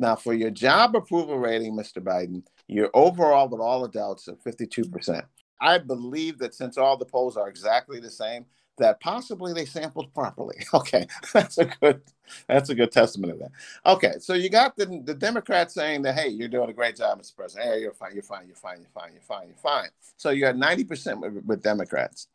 Now, 0.00 0.16
for 0.16 0.34
your 0.34 0.50
job 0.50 0.96
approval 0.96 1.38
rating, 1.38 1.76
Mr. 1.76 2.02
Biden, 2.02 2.42
you're 2.66 2.90
overall 2.92 3.48
with 3.48 3.60
all 3.60 3.84
adults 3.84 4.26
at 4.26 4.42
52%. 4.42 5.22
I 5.60 5.78
believe 5.78 6.38
that 6.38 6.56
since 6.56 6.76
all 6.76 6.96
the 6.96 7.04
polls 7.04 7.36
are 7.36 7.48
exactly 7.48 8.00
the 8.00 8.10
same, 8.10 8.46
that 8.78 9.00
possibly 9.00 9.52
they 9.52 9.64
sampled 9.64 10.12
properly. 10.14 10.56
Okay, 10.74 11.06
that's 11.32 11.58
a 11.58 11.66
good 11.66 12.02
that's 12.48 12.68
a 12.68 12.74
good 12.74 12.90
testament 12.90 13.32
of 13.32 13.38
that. 13.38 13.50
Okay, 13.86 14.14
so 14.18 14.34
you 14.34 14.50
got 14.50 14.76
the, 14.76 15.02
the 15.04 15.14
Democrats 15.14 15.74
saying 15.74 16.02
that 16.02 16.14
hey, 16.14 16.28
you're 16.28 16.48
doing 16.48 16.68
a 16.68 16.72
great 16.72 16.96
job, 16.96 17.20
Mr. 17.20 17.36
President. 17.36 17.68
Hey, 17.68 17.80
you're 17.80 17.92
fine, 17.92 18.12
you're 18.14 18.22
fine, 18.22 18.46
you're 18.46 18.56
fine, 18.56 18.78
you're 18.80 18.90
fine, 18.90 19.12
you're 19.12 19.22
fine, 19.22 19.46
you're 19.46 19.56
fine. 19.56 19.88
So 20.16 20.30
you 20.30 20.40
got 20.40 20.56
90% 20.56 21.20
with, 21.20 21.44
with 21.44 21.62
Democrats, 21.62 22.28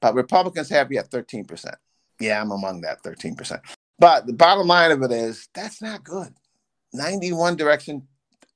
but 0.00 0.14
Republicans 0.14 0.68
have 0.70 0.92
you 0.92 0.98
at 0.98 1.10
13%. 1.10 1.74
Yeah, 2.20 2.40
I'm 2.40 2.52
among 2.52 2.82
that 2.82 3.02
13%. 3.02 3.60
But 3.98 4.26
the 4.26 4.32
bottom 4.32 4.66
line 4.66 4.92
of 4.92 5.02
it 5.02 5.12
is 5.12 5.48
that's 5.54 5.82
not 5.82 6.04
good. 6.04 6.32
91 6.92 7.56
direction, 7.56 8.06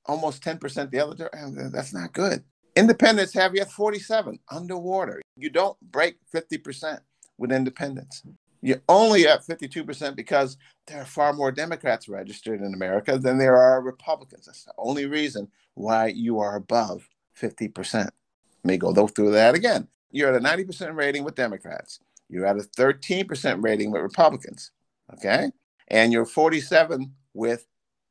almost 0.05 0.43
10% 0.43 0.91
the 0.91 0.99
other 0.99 1.15
direction. 1.15 1.71
That's 1.71 1.93
not 1.93 2.13
good. 2.13 2.43
Independents 2.75 3.33
have 3.33 3.55
you 3.55 3.61
at 3.61 3.71
47 3.71 4.39
underwater. 4.49 5.21
You 5.37 5.49
don't 5.49 5.79
break 5.91 6.17
50% 6.33 6.99
with 7.37 7.51
independents. 7.51 8.23
You're 8.61 8.81
only 8.89 9.27
at 9.27 9.45
52% 9.45 10.15
because 10.15 10.57
there 10.87 11.01
are 11.01 11.05
far 11.05 11.33
more 11.33 11.51
Democrats 11.51 12.09
registered 12.09 12.61
in 12.61 12.73
America 12.73 13.17
than 13.17 13.37
there 13.37 13.57
are 13.57 13.81
Republicans. 13.81 14.47
That's 14.47 14.63
the 14.63 14.73
only 14.77 15.05
reason 15.05 15.49
why 15.75 16.07
you 16.07 16.39
are 16.39 16.55
above 16.55 17.07
50%. 17.39 17.93
Let 17.93 18.11
me 18.63 18.77
go 18.77 19.07
through 19.07 19.31
that 19.31 19.53
again. 19.53 19.87
You're 20.11 20.33
at 20.33 20.41
a 20.41 20.43
90% 20.43 20.95
rating 20.95 21.23
with 21.23 21.35
Democrats. 21.35 21.99
You're 22.29 22.45
at 22.45 22.57
a 22.57 22.61
13% 22.61 23.63
rating 23.63 23.91
with 23.91 24.01
Republicans. 24.01 24.71
Okay. 25.13 25.51
And 25.89 26.11
you're 26.11 26.25
47 26.25 27.13
with 27.33 27.67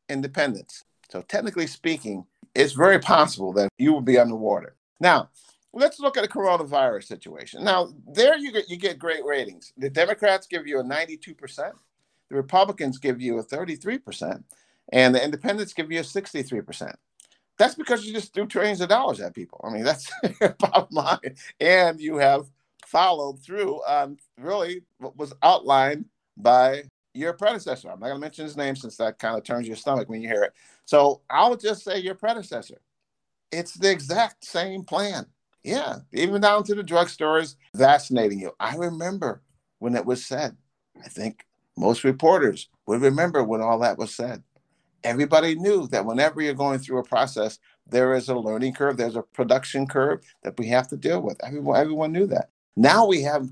independents. 0.08 0.84
So 1.10 1.22
technically 1.22 1.66
speaking, 1.66 2.26
it's 2.54 2.72
very 2.72 3.00
possible 3.00 3.52
that 3.54 3.70
you 3.78 3.92
will 3.92 4.02
be 4.02 4.18
underwater. 4.18 4.76
Now, 5.00 5.30
let's 5.74 6.00
look 6.00 6.16
at 6.16 6.22
the 6.22 6.28
coronavirus 6.28 7.04
situation. 7.04 7.64
Now, 7.64 7.88
there 8.06 8.36
you 8.36 8.52
get 8.52 8.70
you 8.70 8.76
get 8.76 8.98
great 8.98 9.24
ratings. 9.24 9.72
The 9.76 9.90
Democrats 9.90 10.46
give 10.46 10.66
you 10.66 10.80
a 10.80 10.84
92%, 10.84 11.36
the 12.30 12.36
Republicans 12.36 12.98
give 12.98 13.20
you 13.20 13.38
a 13.38 13.44
33%, 13.44 14.42
and 14.92 15.14
the 15.14 15.22
independents 15.22 15.72
give 15.72 15.90
you 15.90 16.00
a 16.00 16.04
63%. 16.04 16.94
That's 17.58 17.74
because 17.74 18.04
you 18.04 18.12
just 18.12 18.34
threw 18.34 18.46
trillions 18.46 18.80
of 18.80 18.88
dollars 18.88 19.20
at 19.20 19.34
people. 19.34 19.60
I 19.64 19.70
mean, 19.70 19.84
that's 19.84 20.10
bottom 20.58 20.88
line. 20.90 21.36
And 21.60 22.00
you 22.00 22.16
have 22.16 22.46
followed 22.86 23.40
through 23.42 23.76
on 23.86 24.18
really 24.38 24.82
what 24.98 25.16
was 25.16 25.32
outlined 25.42 26.06
by 26.36 26.84
your 27.14 27.32
predecessor. 27.32 27.90
I'm 27.90 28.00
not 28.00 28.06
going 28.06 28.16
to 28.16 28.20
mention 28.20 28.44
his 28.44 28.56
name 28.56 28.74
since 28.74 28.96
that 28.96 29.18
kind 29.18 29.36
of 29.36 29.44
turns 29.44 29.68
your 29.68 29.76
stomach 29.76 30.08
when 30.08 30.20
you 30.20 30.28
hear 30.28 30.42
it. 30.42 30.52
So 30.84 31.22
I'll 31.30 31.56
just 31.56 31.84
say 31.84 31.98
your 31.98 32.16
predecessor. 32.16 32.80
It's 33.52 33.74
the 33.74 33.90
exact 33.90 34.44
same 34.44 34.82
plan. 34.82 35.26
Yeah, 35.64 36.00
even 36.12 36.42
down 36.42 36.62
to 36.64 36.74
the 36.74 36.84
drugstores 36.84 37.56
vaccinating 37.74 38.38
you. 38.38 38.52
I 38.60 38.76
remember 38.76 39.42
when 39.78 39.96
it 39.96 40.04
was 40.04 40.24
said. 40.24 40.56
I 41.02 41.08
think 41.08 41.46
most 41.76 42.04
reporters 42.04 42.68
would 42.86 43.00
remember 43.00 43.42
when 43.42 43.62
all 43.62 43.78
that 43.80 43.98
was 43.98 44.14
said. 44.14 44.42
Everybody 45.02 45.54
knew 45.54 45.88
that 45.88 46.06
whenever 46.06 46.40
you're 46.40 46.54
going 46.54 46.78
through 46.78 46.98
a 46.98 47.04
process, 47.04 47.58
there 47.86 48.14
is 48.14 48.28
a 48.28 48.34
learning 48.34 48.74
curve, 48.74 48.96
there's 48.96 49.16
a 49.16 49.22
production 49.22 49.86
curve 49.86 50.20
that 50.42 50.58
we 50.58 50.68
have 50.68 50.88
to 50.88 50.96
deal 50.96 51.20
with. 51.20 51.42
Everyone, 51.44 51.80
everyone 51.80 52.12
knew 52.12 52.26
that. 52.26 52.50
Now 52.76 53.06
we 53.06 53.22
have, 53.22 53.50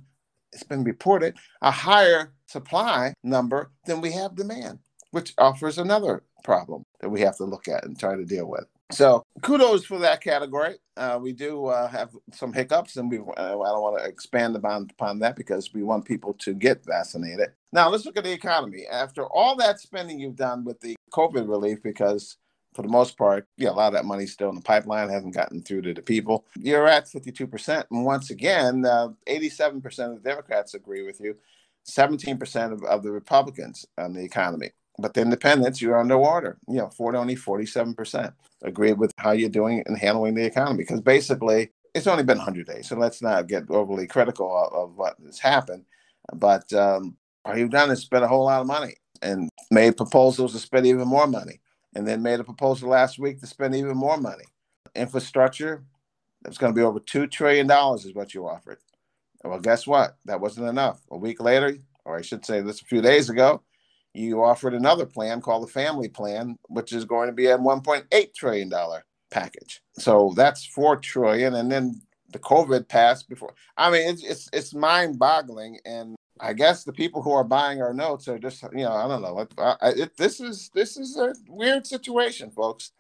it's 0.53 0.63
been 0.63 0.85
reported, 0.85 1.37
a 1.63 1.71
higher 1.71 2.33
supply 2.47 3.15
number 3.23 3.71
than 3.87 4.01
we 4.01 4.13
have 4.13 4.37
demand, 4.37 4.79
which 5.11 5.35
offers 5.39 5.79
another 5.79 6.23
problem 6.45 6.85
that 7.01 7.11
we 7.11 7.21
have 7.21 7.37
to 7.39 7.45
look 7.45 7.69
at 7.69 7.85
and 7.85 7.99
try 7.99 8.17
to 8.17 8.25
deal 8.25 8.47
with. 8.47 8.65
So 8.93 9.25
kudos 9.43 9.85
for 9.85 9.99
that 10.01 10.21
category. 10.21 10.77
Uh, 10.97 11.19
we 11.21 11.33
do 11.33 11.67
uh, 11.67 11.89
have 11.89 12.11
some 12.33 12.53
hiccups, 12.53 12.97
and 12.97 13.11
we 13.11 13.19
uh, 13.19 13.23
I 13.37 13.49
don't 13.49 13.83
want 13.83 13.99
to 13.99 14.09
expand 14.09 14.55
upon, 14.57 14.89
upon 14.91 15.19
that 15.21 15.37
because 15.37 15.73
we 15.73 15.83
want 15.83 16.05
people 16.05 16.35
to 16.41 16.55
get 16.55 16.85
vaccinated. 16.85 17.49
Now 17.73 17.89
let's 17.89 18.05
look 18.05 18.19
at 18.19 18.25
the 18.25 18.33
economy. 18.33 18.85
After 18.91 19.25
all 19.25 19.57
that 19.57 19.81
spending 19.81 20.21
you've 20.21 20.37
done 20.37 20.65
with 20.65 20.81
the 20.81 20.95
COVID 21.13 21.49
relief, 21.49 21.83
because 21.83 22.37
for 22.75 22.83
the 22.83 22.89
most 22.89 23.17
part, 23.17 23.47
yeah, 23.57 23.71
a 23.71 23.73
lot 23.73 23.89
of 23.89 23.93
that 23.95 24.05
money's 24.05 24.33
still 24.33 24.49
in 24.49 24.55
the 24.55 24.63
pipeline, 24.63 25.09
hasn't 25.09 25.35
gotten 25.35 25.63
through 25.63 25.83
to 25.83 25.95
the 25.95 26.03
people. 26.03 26.47
You're 26.57 26.89
at 26.89 27.07
52%. 27.07 27.85
And 27.91 28.05
once 28.05 28.31
again, 28.31 28.85
uh, 28.85 29.09
87% 29.29 29.85
of 29.85 30.23
the 30.23 30.29
Democrats 30.29 30.75
agree 30.75 31.03
with 31.03 31.21
you, 31.21 31.37
17% 31.87 32.73
of, 32.73 32.83
of 32.85 33.03
the 33.03 33.11
Republicans 33.11 33.85
on 33.99 34.15
the 34.15 34.25
economy. 34.25 34.71
But 34.99 35.15
the 35.15 35.23
independents, 35.23 35.81
you're 35.81 35.99
underwater. 35.99 36.59
You 36.69 36.77
know, 36.77 36.89
Ford 36.91 37.15
only 37.15 37.37
47% 37.37 38.33
agree 38.63 38.93
with 38.93 39.13
how 39.17 39.33
you're 39.33 39.49
doing 39.49 39.83
and 39.87 39.99
handling 39.99 40.35
the 40.35 40.45
economy 40.45 40.85
because 40.85 41.01
basically 41.01 41.71
it's 41.95 42.07
only 42.07 42.25
been 42.25 42.39
100 42.39 42.67
days. 42.67 42.89
So 42.89 42.97
let's 42.97 43.23
not 43.23 43.49
get 43.49 43.71
overly 43.71 44.07
critical 44.07 44.55
of, 44.55 44.73
of 44.73 44.97
what 44.97 45.17
has 45.25 45.39
happened. 45.39 45.85
But 46.35 46.73
um, 46.73 47.17
all 47.45 47.57
you've 47.57 47.71
done 47.71 47.91
is 47.91 48.01
spent 48.01 48.25
a 48.25 48.29
whole 48.29 48.45
lot 48.45 48.61
of 48.61 48.67
money 48.67 48.95
and 49.21 49.49
made 49.71 49.97
proposals 49.97 50.53
to 50.53 50.59
spend 50.59 50.87
even 50.87 51.09
more 51.09 51.27
money. 51.27 51.61
And 51.95 52.09
then 52.09 52.23
made 52.23 52.41
a 52.41 52.45
proposal 52.45 52.89
last 52.89 53.19
week 53.19 53.41
to 53.41 53.47
spend 53.47 53.75
even 53.75 53.97
more 53.97 54.17
money. 54.17 54.45
Infrastructure, 54.95 55.85
it's 56.47 56.57
going 56.57 56.73
to 56.73 56.77
be 56.77 56.83
over 56.83 57.01
$2 57.01 57.31
trillion, 57.31 57.71
is 57.95 58.15
what 58.15 58.33
you 58.33 58.49
offered. 58.49 58.79
Well, 59.45 59.61
guess 59.61 59.87
what? 59.87 60.17
That 60.25 60.41
wasn't 60.41 60.69
enough. 60.69 61.03
A 61.11 61.19
week 61.19 61.39
later, 61.39 61.77
or 62.07 62.17
I 62.17 62.23
should 62.23 62.47
say 62.47 62.63
this 62.63 62.81
a 62.81 62.87
few 62.87 63.03
days 63.03 63.29
ago, 63.29 63.63
you 64.15 64.43
offered 64.43 64.75
another 64.75 65.07
plan 65.07 65.41
called 65.41 65.63
the 65.63 65.73
family 65.73 66.09
plan, 66.09 66.57
which 66.69 66.93
is 66.93 67.05
going 67.05 67.29
to 67.29 67.33
be 67.33 67.47
a 67.47 67.59
$1.8 67.59 68.35
trillion 68.35 68.73
package. 69.31 69.83
So 69.95 70.33
that's 70.37 70.65
four 70.67 70.97
trillion, 70.97 71.55
and 71.55 71.71
then 71.71 72.01
the 72.33 72.39
COVID 72.39 72.89
passed 72.89 73.29
before. 73.29 73.55
I 73.77 73.91
mean, 73.91 74.09
it's 74.09 74.25
it's, 74.25 74.49
it's 74.53 74.75
mind 74.75 75.19
boggling, 75.19 75.79
and 75.85 76.17
I 76.41 76.53
guess 76.53 76.85
the 76.85 76.93
people 76.93 77.23
who 77.23 77.33
are 77.33 77.45
buying 77.45 77.81
our 77.83 77.95
notes 77.95 78.29
are 78.29 78.39
just 78.39 78.63
you 78.73 78.85
know 78.85 78.93
I 78.93 79.09
don't 79.09 79.23
know. 79.23 79.47
It, 79.83 80.17
this 80.17 80.41
is 80.41 80.71
this 80.75 80.97
is 80.97 81.17
a 81.17 81.35
weird 81.49 81.87
situation, 81.87 82.51
folks, 82.51 82.93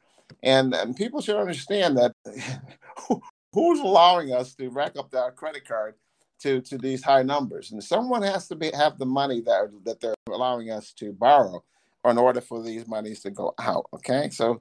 and, 0.42 0.74
and 0.74 0.96
people 0.96 1.20
should 1.20 1.36
understand 1.36 1.98
that 1.98 2.12
who's 3.52 3.80
allowing 3.80 4.32
us 4.32 4.54
to 4.54 4.70
rack 4.70 4.96
up 4.98 5.14
our 5.14 5.32
credit 5.32 5.66
card 5.66 5.94
to 6.42 6.60
to 6.62 6.78
these 6.78 7.02
high 7.02 7.22
numbers, 7.22 7.72
and 7.72 7.82
someone 7.82 8.22
has 8.22 8.48
to 8.48 8.56
be 8.56 8.70
have 8.72 8.98
the 8.98 9.06
money 9.06 9.40
that 9.42 9.70
that 9.84 10.00
they're 10.00 10.14
allowing 10.28 10.70
us 10.70 10.92
to 10.94 11.12
borrow 11.12 11.62
in 12.04 12.18
order 12.18 12.40
for 12.40 12.62
these 12.62 12.86
monies 12.86 13.20
to 13.20 13.30
go 13.30 13.54
out. 13.58 13.86
Okay, 13.94 14.30
so 14.30 14.60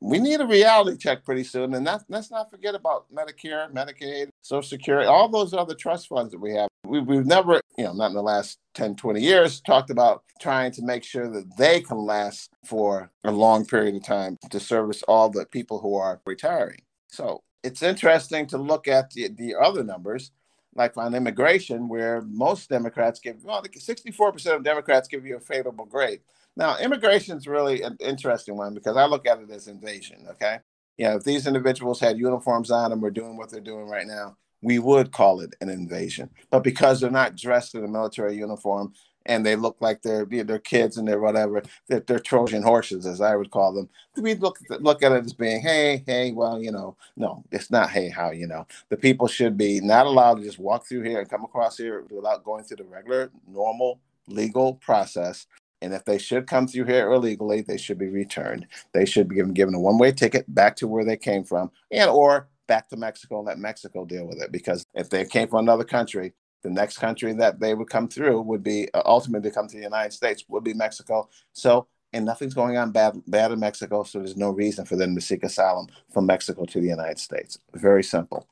we 0.00 0.18
need 0.18 0.40
a 0.40 0.46
reality 0.46 0.98
check 0.98 1.24
pretty 1.24 1.44
soon, 1.44 1.72
and 1.74 1.86
that, 1.86 2.02
let's 2.10 2.30
not 2.30 2.50
forget 2.50 2.74
about 2.74 3.06
Medicare, 3.10 3.72
Medicaid, 3.72 4.28
Social 4.42 4.68
Security, 4.68 5.06
all 5.06 5.30
those 5.30 5.54
other 5.54 5.74
trust 5.74 6.08
funds 6.08 6.32
that 6.32 6.40
we 6.40 6.54
have. 6.54 6.68
We, 6.84 7.00
we've 7.00 7.24
never, 7.24 7.60
you 7.78 7.84
know, 7.84 7.94
not 7.94 8.08
in 8.08 8.14
the 8.14 8.22
last 8.22 8.58
10, 8.74 8.96
20 8.96 9.20
years, 9.20 9.62
talked 9.62 9.88
about 9.88 10.22
trying 10.40 10.72
to 10.72 10.82
make 10.82 11.04
sure 11.04 11.30
that 11.30 11.56
they 11.56 11.80
can 11.80 11.96
last 11.96 12.50
for 12.66 13.10
a 13.24 13.32
long 13.32 13.64
period 13.64 13.96
of 13.96 14.04
time 14.04 14.36
to 14.50 14.60
service 14.60 15.02
all 15.04 15.30
the 15.30 15.46
people 15.46 15.80
who 15.80 15.94
are 15.94 16.20
retiring. 16.26 16.82
So 17.08 17.42
it's 17.62 17.82
interesting 17.82 18.46
to 18.48 18.58
look 18.58 18.86
at 18.86 19.10
the, 19.12 19.28
the 19.28 19.54
other 19.54 19.82
numbers 19.82 20.32
like 20.74 20.96
on 20.96 21.14
immigration, 21.14 21.88
where 21.88 22.22
most 22.22 22.68
Democrats 22.68 23.20
give, 23.20 23.44
well, 23.44 23.62
64% 23.62 24.54
of 24.54 24.64
Democrats 24.64 25.08
give 25.08 25.26
you 25.26 25.36
a 25.36 25.40
favorable 25.40 25.84
grade. 25.84 26.20
Now, 26.56 26.78
immigration 26.78 27.36
is 27.36 27.46
really 27.46 27.82
an 27.82 27.96
interesting 28.00 28.56
one 28.56 28.74
because 28.74 28.96
I 28.96 29.06
look 29.06 29.26
at 29.26 29.40
it 29.40 29.50
as 29.50 29.68
invasion. 29.68 30.26
Okay. 30.30 30.58
You 30.96 31.06
know, 31.06 31.16
if 31.16 31.24
these 31.24 31.46
individuals 31.46 31.98
had 31.98 32.18
uniforms 32.18 32.70
on 32.70 32.92
and 32.92 33.02
were 33.02 33.10
doing 33.10 33.36
what 33.36 33.50
they're 33.50 33.60
doing 33.60 33.88
right 33.88 34.06
now, 34.06 34.36
we 34.62 34.78
would 34.78 35.12
call 35.12 35.40
it 35.40 35.54
an 35.60 35.68
invasion. 35.68 36.30
But 36.50 36.62
because 36.62 37.00
they're 37.00 37.10
not 37.10 37.36
dressed 37.36 37.74
in 37.74 37.84
a 37.84 37.88
military 37.88 38.36
uniform 38.36 38.94
and 39.26 39.44
they 39.44 39.56
look 39.56 39.76
like 39.80 40.02
they're 40.02 40.26
they're 40.26 40.58
kids 40.58 40.96
and 40.96 41.06
they're 41.08 41.20
whatever, 41.20 41.62
they're, 41.88 42.00
they're 42.00 42.18
Trojan 42.18 42.62
horses, 42.62 43.06
as 43.06 43.20
I 43.20 43.36
would 43.36 43.50
call 43.50 43.72
them. 43.72 43.88
We 44.16 44.34
look 44.34 44.58
look 44.80 45.02
at 45.02 45.12
it 45.12 45.24
as 45.24 45.32
being, 45.32 45.62
hey, 45.62 46.02
hey, 46.06 46.32
well, 46.32 46.62
you 46.62 46.72
know, 46.72 46.96
no, 47.16 47.44
it's 47.52 47.70
not. 47.70 47.90
Hey, 47.90 48.08
how 48.08 48.30
you 48.30 48.46
know? 48.46 48.66
The 48.90 48.96
people 48.96 49.28
should 49.28 49.56
be 49.56 49.80
not 49.80 50.06
allowed 50.06 50.36
to 50.36 50.44
just 50.44 50.58
walk 50.58 50.86
through 50.86 51.02
here 51.02 51.20
and 51.20 51.30
come 51.30 51.44
across 51.44 51.76
here 51.78 52.04
without 52.10 52.44
going 52.44 52.64
through 52.64 52.78
the 52.78 52.84
regular, 52.84 53.30
normal, 53.48 54.00
legal 54.28 54.74
process 54.74 55.46
and 55.82 55.92
if 55.92 56.04
they 56.04 56.18
should 56.18 56.46
come 56.46 56.66
through 56.66 56.86
here 56.86 57.12
illegally, 57.12 57.60
they 57.60 57.76
should 57.76 57.98
be 57.98 58.08
returned. 58.08 58.66
They 58.94 59.04
should 59.04 59.28
be 59.28 59.36
given, 59.36 59.52
given 59.52 59.74
a 59.74 59.80
one-way 59.80 60.12
ticket 60.12 60.52
back 60.52 60.76
to 60.76 60.88
where 60.88 61.04
they 61.04 61.16
came 61.16 61.44
from, 61.44 61.70
and 61.90 62.08
or 62.08 62.48
back 62.66 62.88
to 62.88 62.96
Mexico 62.96 63.38
and 63.38 63.46
let 63.46 63.58
Mexico 63.58 64.06
deal 64.06 64.26
with 64.26 64.40
it. 64.40 64.50
Because 64.50 64.86
if 64.94 65.10
they 65.10 65.26
came 65.26 65.48
from 65.48 65.60
another 65.60 65.84
country, 65.84 66.32
the 66.64 66.70
next 66.70 66.98
country 66.98 67.32
that 67.34 67.60
they 67.60 67.74
would 67.74 67.88
come 67.88 68.08
through 68.08 68.40
would 68.40 68.64
be 68.64 68.88
uh, 68.94 69.02
ultimately 69.04 69.50
come 69.50 69.68
to 69.68 69.76
the 69.76 69.82
United 69.82 70.12
States 70.12 70.44
would 70.48 70.64
be 70.64 70.74
Mexico. 70.74 71.28
So, 71.52 71.86
and 72.12 72.24
nothing's 72.24 72.54
going 72.54 72.76
on 72.76 72.90
bad 72.90 73.20
bad 73.28 73.52
in 73.52 73.60
Mexico, 73.60 74.02
so 74.02 74.18
there's 74.18 74.36
no 74.36 74.50
reason 74.50 74.84
for 74.84 74.96
them 74.96 75.14
to 75.14 75.20
seek 75.20 75.44
asylum 75.44 75.86
from 76.12 76.26
Mexico 76.26 76.64
to 76.64 76.80
the 76.80 76.88
United 76.88 77.18
States. 77.18 77.58
Very 77.74 78.02
simple. 78.02 78.48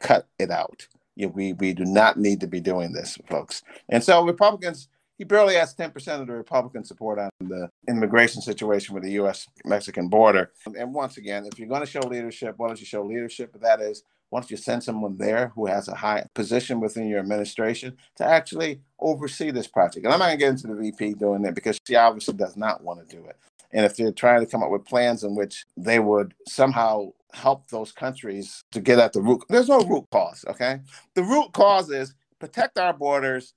Cut 0.00 0.26
it 0.38 0.50
out. 0.50 0.86
You, 1.16 1.28
we 1.28 1.52
we 1.54 1.74
do 1.74 1.84
not 1.84 2.16
need 2.16 2.40
to 2.40 2.46
be 2.46 2.60
doing 2.60 2.92
this, 2.92 3.18
folks. 3.28 3.62
And 3.88 4.02
so 4.02 4.24
Republicans 4.24 4.88
he 5.18 5.24
barely 5.24 5.56
has 5.56 5.74
10% 5.74 6.20
of 6.20 6.28
the 6.28 6.32
Republican 6.32 6.84
support 6.84 7.18
on 7.18 7.30
the 7.40 7.68
immigration 7.88 8.40
situation 8.40 8.94
with 8.94 9.02
the 9.02 9.10
U.S. 9.12 9.48
Mexican 9.64 10.08
border. 10.08 10.52
And 10.64 10.94
once 10.94 11.16
again, 11.16 11.44
if 11.44 11.58
you're 11.58 11.68
going 11.68 11.80
to 11.80 11.90
show 11.90 11.98
leadership, 11.98 12.54
why 12.56 12.68
don't 12.68 12.78
you 12.78 12.86
show 12.86 13.02
leadership? 13.02 13.60
That 13.60 13.80
is, 13.80 14.04
don't 14.32 14.50
you 14.50 14.56
send 14.56 14.82
someone 14.82 15.16
there 15.16 15.52
who 15.54 15.66
has 15.66 15.88
a 15.88 15.94
high 15.94 16.26
position 16.34 16.80
within 16.80 17.08
your 17.08 17.20
administration 17.20 17.96
to 18.16 18.24
actually 18.24 18.80
oversee 19.00 19.50
this 19.50 19.66
project? 19.66 20.04
And 20.04 20.12
I'm 20.12 20.18
not 20.18 20.26
going 20.26 20.38
to 20.38 20.44
get 20.44 20.50
into 20.50 20.66
the 20.68 20.74
VP 20.74 21.14
doing 21.14 21.44
it 21.44 21.54
because 21.54 21.78
she 21.86 21.96
obviously 21.96 22.34
does 22.34 22.56
not 22.56 22.82
want 22.82 23.06
to 23.06 23.16
do 23.16 23.24
it. 23.26 23.36
And 23.72 23.84
if 23.84 23.96
they're 23.96 24.12
trying 24.12 24.40
to 24.40 24.50
come 24.50 24.62
up 24.62 24.70
with 24.70 24.84
plans 24.84 25.24
in 25.24 25.34
which 25.34 25.64
they 25.76 25.98
would 25.98 26.34
somehow 26.46 27.12
help 27.32 27.68
those 27.68 27.92
countries 27.92 28.62
to 28.72 28.80
get 28.80 28.98
at 28.98 29.12
the 29.12 29.20
root, 29.20 29.42
there's 29.48 29.68
no 29.68 29.80
root 29.80 30.06
cause, 30.10 30.44
okay? 30.48 30.80
The 31.14 31.22
root 31.22 31.52
cause 31.52 31.90
is 31.90 32.14
protect 32.38 32.78
our 32.78 32.92
borders, 32.92 33.54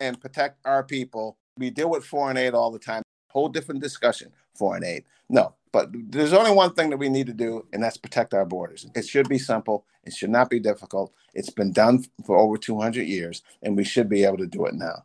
and 0.00 0.20
protect 0.20 0.58
our 0.64 0.82
people. 0.82 1.36
We 1.58 1.70
deal 1.70 1.90
with 1.90 2.04
foreign 2.04 2.36
aid 2.36 2.54
all 2.54 2.70
the 2.70 2.78
time. 2.78 3.02
Whole 3.30 3.48
different 3.48 3.82
discussion, 3.82 4.32
foreign 4.56 4.84
eight. 4.84 5.04
No, 5.28 5.54
but 5.72 5.90
there's 5.92 6.32
only 6.32 6.52
one 6.52 6.72
thing 6.72 6.90
that 6.90 6.96
we 6.96 7.08
need 7.08 7.26
to 7.26 7.34
do, 7.34 7.66
and 7.72 7.82
that's 7.82 7.96
protect 7.96 8.34
our 8.34 8.44
borders. 8.44 8.86
It 8.94 9.06
should 9.06 9.28
be 9.28 9.38
simple. 9.38 9.84
It 10.04 10.12
should 10.12 10.30
not 10.30 10.48
be 10.48 10.60
difficult. 10.60 11.12
It's 11.34 11.50
been 11.50 11.72
done 11.72 12.04
for 12.24 12.36
over 12.36 12.56
200 12.56 13.02
years, 13.02 13.42
and 13.62 13.76
we 13.76 13.84
should 13.84 14.08
be 14.08 14.24
able 14.24 14.38
to 14.38 14.46
do 14.46 14.66
it 14.66 14.74
now. 14.74 15.04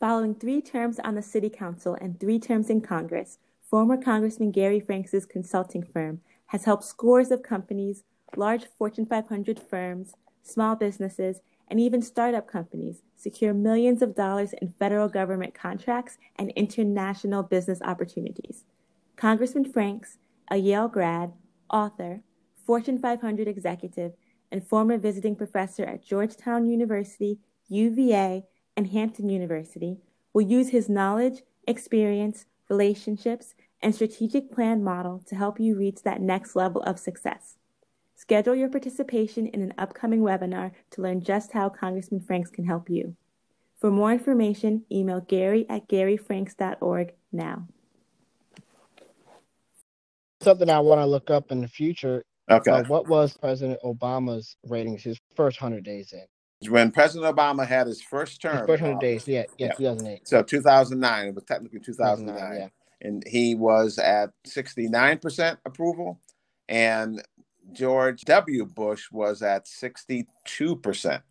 Following 0.00 0.34
three 0.34 0.60
terms 0.60 0.98
on 0.98 1.14
the 1.14 1.22
City 1.22 1.48
Council 1.48 1.96
and 2.00 2.18
three 2.18 2.38
terms 2.38 2.68
in 2.68 2.80
Congress, 2.80 3.38
former 3.62 3.96
Congressman 3.96 4.50
Gary 4.50 4.80
Franks' 4.80 5.24
consulting 5.24 5.82
firm 5.82 6.20
has 6.46 6.64
helped 6.64 6.84
scores 6.84 7.30
of 7.30 7.42
companies, 7.42 8.04
large 8.36 8.64
Fortune 8.76 9.06
500 9.06 9.60
firms, 9.60 10.14
small 10.42 10.74
businesses, 10.76 11.40
and 11.68 11.80
even 11.80 12.02
startup 12.02 12.46
companies 12.46 13.02
secure 13.16 13.54
millions 13.54 14.02
of 14.02 14.14
dollars 14.14 14.52
in 14.60 14.74
federal 14.78 15.08
government 15.08 15.54
contracts 15.54 16.18
and 16.36 16.50
international 16.50 17.42
business 17.42 17.80
opportunities. 17.82 18.64
Congressman 19.16 19.64
Franks, 19.64 20.18
a 20.50 20.56
Yale 20.56 20.88
grad, 20.88 21.32
author, 21.70 22.20
Fortune 22.66 22.98
500 22.98 23.48
executive, 23.48 24.12
and 24.50 24.66
former 24.66 24.98
visiting 24.98 25.36
professor 25.36 25.84
at 25.84 26.04
Georgetown 26.04 26.66
University, 26.66 27.38
UVA, 27.68 28.44
and 28.76 28.88
Hampton 28.88 29.28
University, 29.28 29.98
will 30.32 30.42
use 30.42 30.70
his 30.70 30.88
knowledge, 30.88 31.42
experience, 31.66 32.46
relationships, 32.68 33.54
and 33.82 33.94
strategic 33.94 34.50
plan 34.50 34.82
model 34.82 35.22
to 35.26 35.36
help 35.36 35.60
you 35.60 35.76
reach 35.76 36.02
that 36.02 36.20
next 36.20 36.56
level 36.56 36.82
of 36.82 36.98
success. 36.98 37.56
Schedule 38.14 38.54
your 38.54 38.68
participation 38.68 39.46
in 39.48 39.60
an 39.60 39.74
upcoming 39.76 40.20
webinar 40.20 40.72
to 40.92 41.02
learn 41.02 41.20
just 41.20 41.52
how 41.52 41.68
Congressman 41.68 42.20
Franks 42.20 42.50
can 42.50 42.64
help 42.64 42.88
you. 42.88 43.16
For 43.80 43.90
more 43.90 44.12
information, 44.12 44.84
email 44.90 45.20
gary 45.20 45.66
at 45.68 45.88
garyfranks.org 45.88 47.12
now. 47.32 47.66
Something 50.40 50.70
I 50.70 50.78
want 50.80 51.00
to 51.00 51.06
look 51.06 51.30
up 51.30 51.50
in 51.50 51.60
the 51.60 51.68
future. 51.68 52.22
Okay. 52.50 52.70
Uh, 52.70 52.84
what 52.84 53.08
was 53.08 53.36
President 53.36 53.78
Obama's 53.84 54.56
ratings 54.66 55.02
his 55.02 55.18
first 55.34 55.60
100 55.60 55.84
days 55.84 56.12
in? 56.12 56.70
When 56.70 56.92
President 56.92 57.34
Obama 57.34 57.66
had 57.66 57.86
his 57.86 58.00
first 58.00 58.40
term. 58.40 58.58
His 58.58 58.66
first 58.66 58.82
100 58.82 59.00
days, 59.00 59.26
yeah, 59.26 59.44
yeah, 59.58 59.72
yeah, 59.78 59.90
2008. 59.90 60.28
So 60.28 60.42
2009, 60.42 61.26
it 61.26 61.34
was 61.34 61.44
technically 61.44 61.80
2009. 61.80 62.34
2009 62.36 62.60
yeah. 62.60 62.68
And 63.06 63.22
he 63.26 63.54
was 63.54 63.98
at 63.98 64.30
69% 64.46 65.58
approval. 65.66 66.20
And 66.68 67.22
George 67.72 68.22
W. 68.22 68.66
Bush 68.66 69.10
was 69.10 69.42
at 69.42 69.66
62%. 69.66 71.22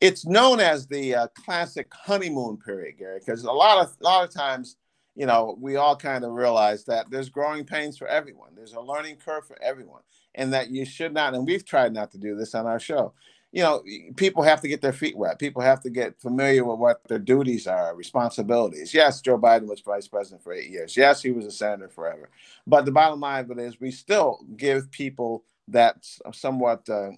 It's 0.00 0.26
known 0.26 0.60
as 0.60 0.86
the 0.86 1.14
uh, 1.14 1.26
classic 1.28 1.92
honeymoon 1.92 2.58
period, 2.58 2.98
Gary, 2.98 3.18
because 3.18 3.44
a 3.44 3.52
lot 3.52 3.82
of 3.82 3.96
a 4.00 4.04
lot 4.04 4.24
of 4.24 4.34
times, 4.34 4.76
you 5.14 5.24
know, 5.24 5.56
we 5.58 5.76
all 5.76 5.96
kind 5.96 6.24
of 6.24 6.32
realize 6.32 6.84
that 6.84 7.10
there's 7.10 7.30
growing 7.30 7.64
pains 7.64 7.96
for 7.96 8.06
everyone. 8.06 8.50
There's 8.54 8.74
a 8.74 8.80
learning 8.80 9.16
curve 9.16 9.46
for 9.46 9.60
everyone, 9.62 10.02
and 10.34 10.52
that 10.52 10.70
you 10.70 10.84
should 10.84 11.14
not. 11.14 11.34
And 11.34 11.46
we've 11.46 11.64
tried 11.64 11.94
not 11.94 12.10
to 12.12 12.18
do 12.18 12.36
this 12.36 12.54
on 12.54 12.66
our 12.66 12.78
show. 12.78 13.14
You 13.52 13.62
know, 13.62 13.82
people 14.16 14.42
have 14.42 14.60
to 14.60 14.68
get 14.68 14.82
their 14.82 14.92
feet 14.92 15.16
wet. 15.16 15.38
People 15.38 15.62
have 15.62 15.80
to 15.82 15.88
get 15.88 16.20
familiar 16.20 16.62
with 16.62 16.78
what 16.78 17.00
their 17.08 17.18
duties 17.18 17.66
are, 17.66 17.96
responsibilities. 17.96 18.92
Yes, 18.92 19.22
Joe 19.22 19.38
Biden 19.38 19.66
was 19.66 19.80
vice 19.80 20.08
president 20.08 20.42
for 20.42 20.52
eight 20.52 20.68
years. 20.68 20.94
Yes, 20.94 21.22
he 21.22 21.30
was 21.30 21.46
a 21.46 21.50
senator 21.50 21.88
forever. 21.88 22.28
But 22.66 22.84
the 22.84 22.92
bottom 22.92 23.20
line 23.20 23.44
of 23.44 23.50
it 23.52 23.58
is, 23.58 23.80
we 23.80 23.92
still 23.92 24.44
give 24.58 24.90
people 24.90 25.44
that 25.68 26.06
somewhat 26.32 26.88
uh, 26.88 27.10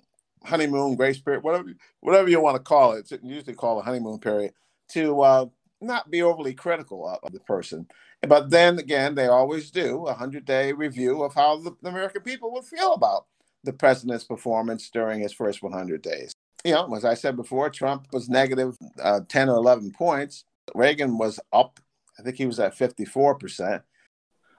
honeymoon 0.45 0.97
grace 0.97 1.19
period, 1.19 1.43
whatever 1.43 1.73
whatever 2.01 2.29
you 2.29 2.41
want 2.41 2.57
to 2.57 2.63
call 2.63 2.93
it. 2.93 3.11
It's 3.11 3.23
usually 3.23 3.55
called 3.55 3.81
a 3.81 3.85
honeymoon 3.85 4.19
period 4.19 4.53
to 4.93 5.21
uh, 5.21 5.47
not 5.81 6.11
be 6.11 6.23
overly 6.23 6.55
critical 6.55 7.09
of, 7.09 7.33
the 7.33 7.41
person. 7.41 7.87
But 8.27 8.51
then 8.51 8.79
again, 8.79 9.15
they 9.15 9.27
always 9.27 9.71
do 9.71 9.99
a 9.99 10.15
100 10.15 10.45
day 10.45 10.73
review 10.73 11.23
of 11.23 11.35
how 11.35 11.59
the, 11.59 11.77
the 11.83 11.91
American 11.91 12.23
people 12.23 12.53
will 12.53 12.63
feel 12.63 12.95
about 12.95 13.27
the 13.65 13.73
president's 13.73 14.25
performance 14.25 14.91
during 14.91 15.21
his 15.21 15.33
first 15.33 15.63
100 15.63 16.03
days. 16.03 16.33
You 16.65 16.73
know, 16.73 16.93
as 16.95 17.05
I 17.05 17.15
said 17.15 17.37
before, 17.37 17.71
Trump 17.71 18.09
was 18.13 18.29
negative, 18.29 18.77
uh, 19.01 19.21
10 19.29 19.49
or 19.49 19.57
11 19.57 19.93
points. 19.93 20.45
Reagan 20.75 21.17
was 21.17 21.39
up. 21.53 21.79
I 22.19 22.23
think 22.23 22.37
he 22.37 22.47
was 22.47 22.59
at 22.59 22.77
54%. 22.77 23.83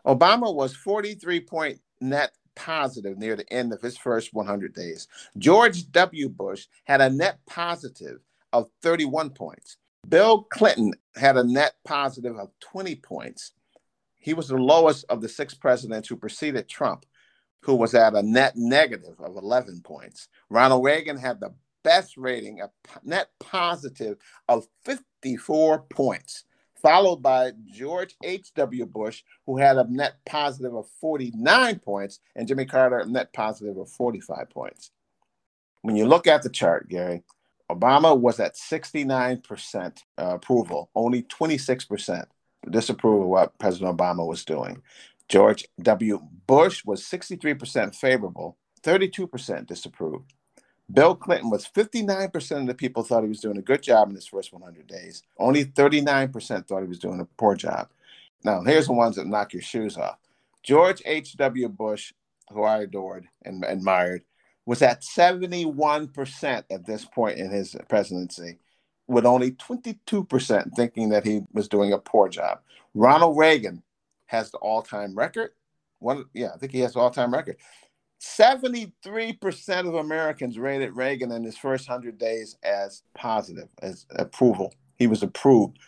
Obama 0.06 0.54
was 0.54 0.76
43 0.76 1.42
point 1.42 1.82
net 2.00 2.32
positive 2.60 3.18
near 3.18 3.36
the 3.36 3.52
end 3.52 3.72
of 3.72 3.82
his 3.82 3.98
first 3.98 4.34
100 4.34 4.74
days. 4.74 5.08
George 5.38 5.90
W. 5.92 6.28
Bush 6.28 6.68
had 6.84 7.00
a 7.00 7.10
net 7.10 7.40
positive 7.48 8.20
of 8.52 8.70
31 8.82 9.30
points. 9.30 9.78
Bill 10.08 10.44
Clinton 10.44 10.94
had 11.16 11.38
a 11.38 11.44
net 11.44 11.76
positive 11.86 12.38
of 12.38 12.52
20 12.60 12.96
points. 12.98 13.52
He 14.18 14.34
was 14.34 14.50
the 14.50 14.58
lowest 14.58 15.06
of 15.10 15.22
the 15.22 15.30
six 15.30 15.54
presidents 15.54 16.10
who 16.10 16.18
preceded 16.18 16.68
Trump, 16.68 17.06
who 17.62 17.76
was 17.76 17.96
at 17.96 18.14
a 18.14 18.22
net 18.22 18.54
negative 18.56 19.20
of 19.20 19.38
11 19.38 19.82
points. 19.84 20.28
Ronald 20.50 20.84
Reagan 20.84 21.18
had 21.18 21.40
the 21.40 21.54
best 21.84 22.18
rating, 22.18 22.60
a 22.62 22.70
net 23.04 23.30
positive 23.40 24.18
of 24.50 24.68
54 24.84 25.84
points, 25.90 26.44
followed 26.82 27.22
by 27.22 27.52
George 27.66 28.16
H.W. 28.24 28.86
Bush, 28.86 29.24
who 29.46 29.58
had 29.58 29.78
a 29.78 29.86
net 29.90 30.16
positive 30.26 30.74
of 30.76 30.88
49 31.02 31.80
points, 31.80 32.20
and 32.36 32.48
Jimmy 32.48 32.66
Carter, 32.66 33.00
a 33.00 33.06
net 33.06 33.34
positive 33.34 33.78
of 33.78 33.90
45 33.90 34.50
points. 34.50 34.92
When 35.82 35.96
you 35.96 36.06
look 36.06 36.28
at 36.28 36.44
the 36.44 36.50
chart, 36.50 36.90
Gary, 36.90 37.24
Obama 37.72 38.20
was 38.20 38.40
at 38.40 38.56
69% 38.56 39.98
uh, 40.18 40.36
approval, 40.36 40.90
only 40.96 41.24
26% 41.24 42.26
disapproval 42.70 43.24
of 43.24 43.28
what 43.30 43.60
President 43.60 43.96
Obama 43.96 44.28
was 44.28 44.44
doing. 44.44 44.82
George 45.30 45.68
W. 45.82 46.20
Bush 46.48 46.84
was 46.84 47.04
63% 47.04 47.96
favorable, 47.96 48.58
32% 48.84 49.68
disapproved. 49.68 50.34
Bill 50.92 51.16
Clinton 51.16 51.50
was 51.50 51.68
59% 51.68 52.62
of 52.62 52.68
the 52.68 52.74
people 52.74 53.04
thought 53.04 53.24
he 53.24 53.30
was 53.30 53.42
doing 53.42 53.58
a 53.58 53.62
good 53.62 53.84
job 53.84 54.10
in 54.10 54.16
his 54.16 54.28
first 54.28 54.52
100 54.52 54.88
days. 54.88 55.24
Only 55.38 55.66
39% 55.66 56.68
thought 56.68 56.82
he 56.82 56.88
was 56.88 57.00
doing 57.00 57.20
a 57.20 57.26
poor 57.26 57.56
job. 57.56 57.90
Now, 58.44 58.62
here's 58.64 58.88
the 58.88 58.94
ones 58.94 59.16
that 59.18 59.28
knock 59.28 59.54
your 59.54 59.62
shoes 59.62 59.98
off. 59.98 60.18
George 60.64 61.02
H.W. 61.06 61.70
Bush, 61.70 62.14
who 62.52 62.64
I 62.64 62.80
adored 62.80 63.28
and 63.44 63.64
admired, 63.66 64.24
was 64.66 64.82
at 64.82 65.02
71% 65.02 66.64
at 66.70 66.86
this 66.86 67.06
point 67.06 67.38
in 67.38 67.50
his 67.50 67.76
presidency, 67.88 68.58
with 69.08 69.26
only 69.26 69.52
22% 69.52 70.76
thinking 70.76 71.10
that 71.10 71.26
he 71.26 71.42
was 71.54 71.68
doing 71.68 71.94
a 71.94 71.98
poor 71.98 72.30
job. 72.30 72.60
Ronald 72.94 73.38
Reagan 73.38 73.84
has 74.28 74.52
the 74.52 74.58
all 74.58 74.82
time 74.82 75.16
record. 75.16 75.52
One, 76.00 76.26
yeah, 76.34 76.50
I 76.54 76.58
think 76.58 76.72
he 76.72 76.80
has 76.82 76.94
the 76.94 77.00
all 77.00 77.12
time 77.12 77.34
record. 77.34 77.58
73% 78.20 79.88
of 79.88 79.96
Americans 79.96 80.60
rated 80.60 80.96
Reagan 80.96 81.32
in 81.32 81.44
his 81.44 81.58
first 81.58 81.88
100 81.88 82.18
days 82.18 82.58
as 82.64 83.04
positive, 83.14 83.70
as 83.82 84.06
approval. 84.12 84.74
He 84.98 85.08
was 85.08 85.24
approved 85.24 85.80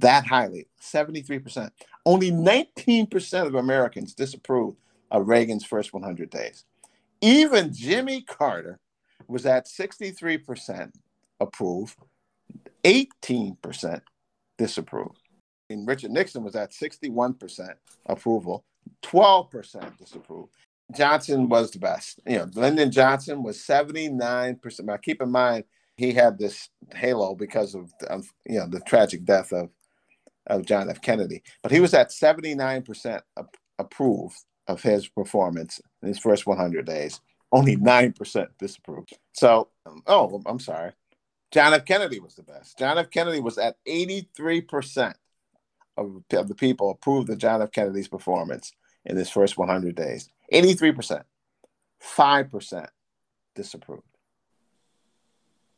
that 0.00 0.26
highly, 0.26 0.66
73%. 0.80 1.70
Only 2.06 2.30
19% 2.30 3.46
of 3.46 3.54
Americans 3.54 4.14
disapproved 4.14 4.78
of 5.10 5.28
Reagan's 5.28 5.64
first 5.64 5.92
100 5.92 6.30
days. 6.30 6.64
Even 7.20 7.72
Jimmy 7.72 8.22
Carter 8.22 8.80
was 9.28 9.46
at 9.46 9.66
63% 9.66 10.92
approve, 11.40 11.96
18% 12.84 14.00
disapprove. 14.58 15.12
And 15.70 15.88
Richard 15.88 16.10
Nixon 16.10 16.42
was 16.42 16.56
at 16.56 16.72
61% 16.72 17.74
approval, 18.06 18.64
12% 19.02 19.98
disapprove. 19.98 20.48
Johnson 20.92 21.48
was 21.48 21.70
the 21.70 21.78
best. 21.78 22.20
You 22.26 22.38
know, 22.38 22.50
Lyndon 22.54 22.90
Johnson 22.90 23.42
was 23.42 23.58
79%. 23.58 24.80
Now, 24.80 24.96
keep 24.96 25.22
in 25.22 25.30
mind, 25.30 25.64
he 25.96 26.12
had 26.12 26.38
this 26.38 26.68
halo 26.94 27.34
because 27.34 27.74
of, 27.74 27.92
you 28.44 28.58
know 28.58 28.66
the 28.66 28.80
tragic 28.80 29.24
death 29.24 29.52
of 29.52 29.70
of 30.46 30.66
John 30.66 30.90
F. 30.90 31.00
Kennedy, 31.00 31.42
but 31.62 31.72
he 31.72 31.80
was 31.80 31.94
at 31.94 32.10
79% 32.10 33.20
approved 33.78 34.36
of 34.68 34.82
his 34.82 35.08
performance 35.08 35.80
in 36.02 36.08
his 36.08 36.18
first 36.18 36.46
100 36.46 36.84
days. 36.84 37.20
Only 37.50 37.76
9% 37.76 38.46
disapproved. 38.58 39.16
So, 39.32 39.68
um, 39.86 40.02
oh, 40.06 40.42
I'm 40.44 40.58
sorry. 40.58 40.92
John 41.50 41.72
F. 41.72 41.84
Kennedy 41.84 42.18
was 42.18 42.34
the 42.34 42.42
best. 42.42 42.78
John 42.78 42.98
F. 42.98 43.10
Kennedy 43.10 43.40
was 43.40 43.58
at 43.58 43.76
83% 43.86 45.14
of, 45.96 46.22
of 46.32 46.48
the 46.48 46.54
people 46.54 46.90
approved 46.90 47.30
of 47.30 47.38
John 47.38 47.62
F. 47.62 47.70
Kennedy's 47.70 48.08
performance 48.08 48.72
in 49.04 49.16
his 49.16 49.30
first 49.30 49.56
100 49.56 49.94
days. 49.94 50.28
83%. 50.52 51.22
5% 52.02 52.86
disapproved. 53.54 54.02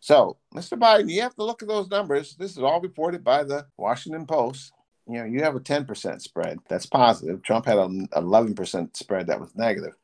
So, 0.01 0.37
Mr. 0.55 0.79
Biden, 0.79 1.11
you 1.11 1.23
have 1.23 1.35
to 1.35 1.45
look 1.45 1.63
at 1.63 1.69
those 1.69 1.91
numbers. 1.91 2.37
This 2.37 2.53
is 2.53 2.59
all 2.59 2.81
reported 2.81 3.25
by 3.25 3.43
the 3.43 3.67
Washington 3.77 4.27
Post. 4.27 4.73
You 5.09 5.19
know, 5.19 5.25
you 5.25 5.43
have 5.43 5.57
a 5.57 5.61
10% 5.61 6.21
spread. 6.21 6.59
That's 6.69 6.87
positive. 6.87 7.43
Trump 7.43 7.67
had 7.67 7.79
an 7.79 8.09
11% 8.13 8.97
spread 8.97 9.27
that 9.27 9.41
was 9.41 9.55
negative. 9.57 9.95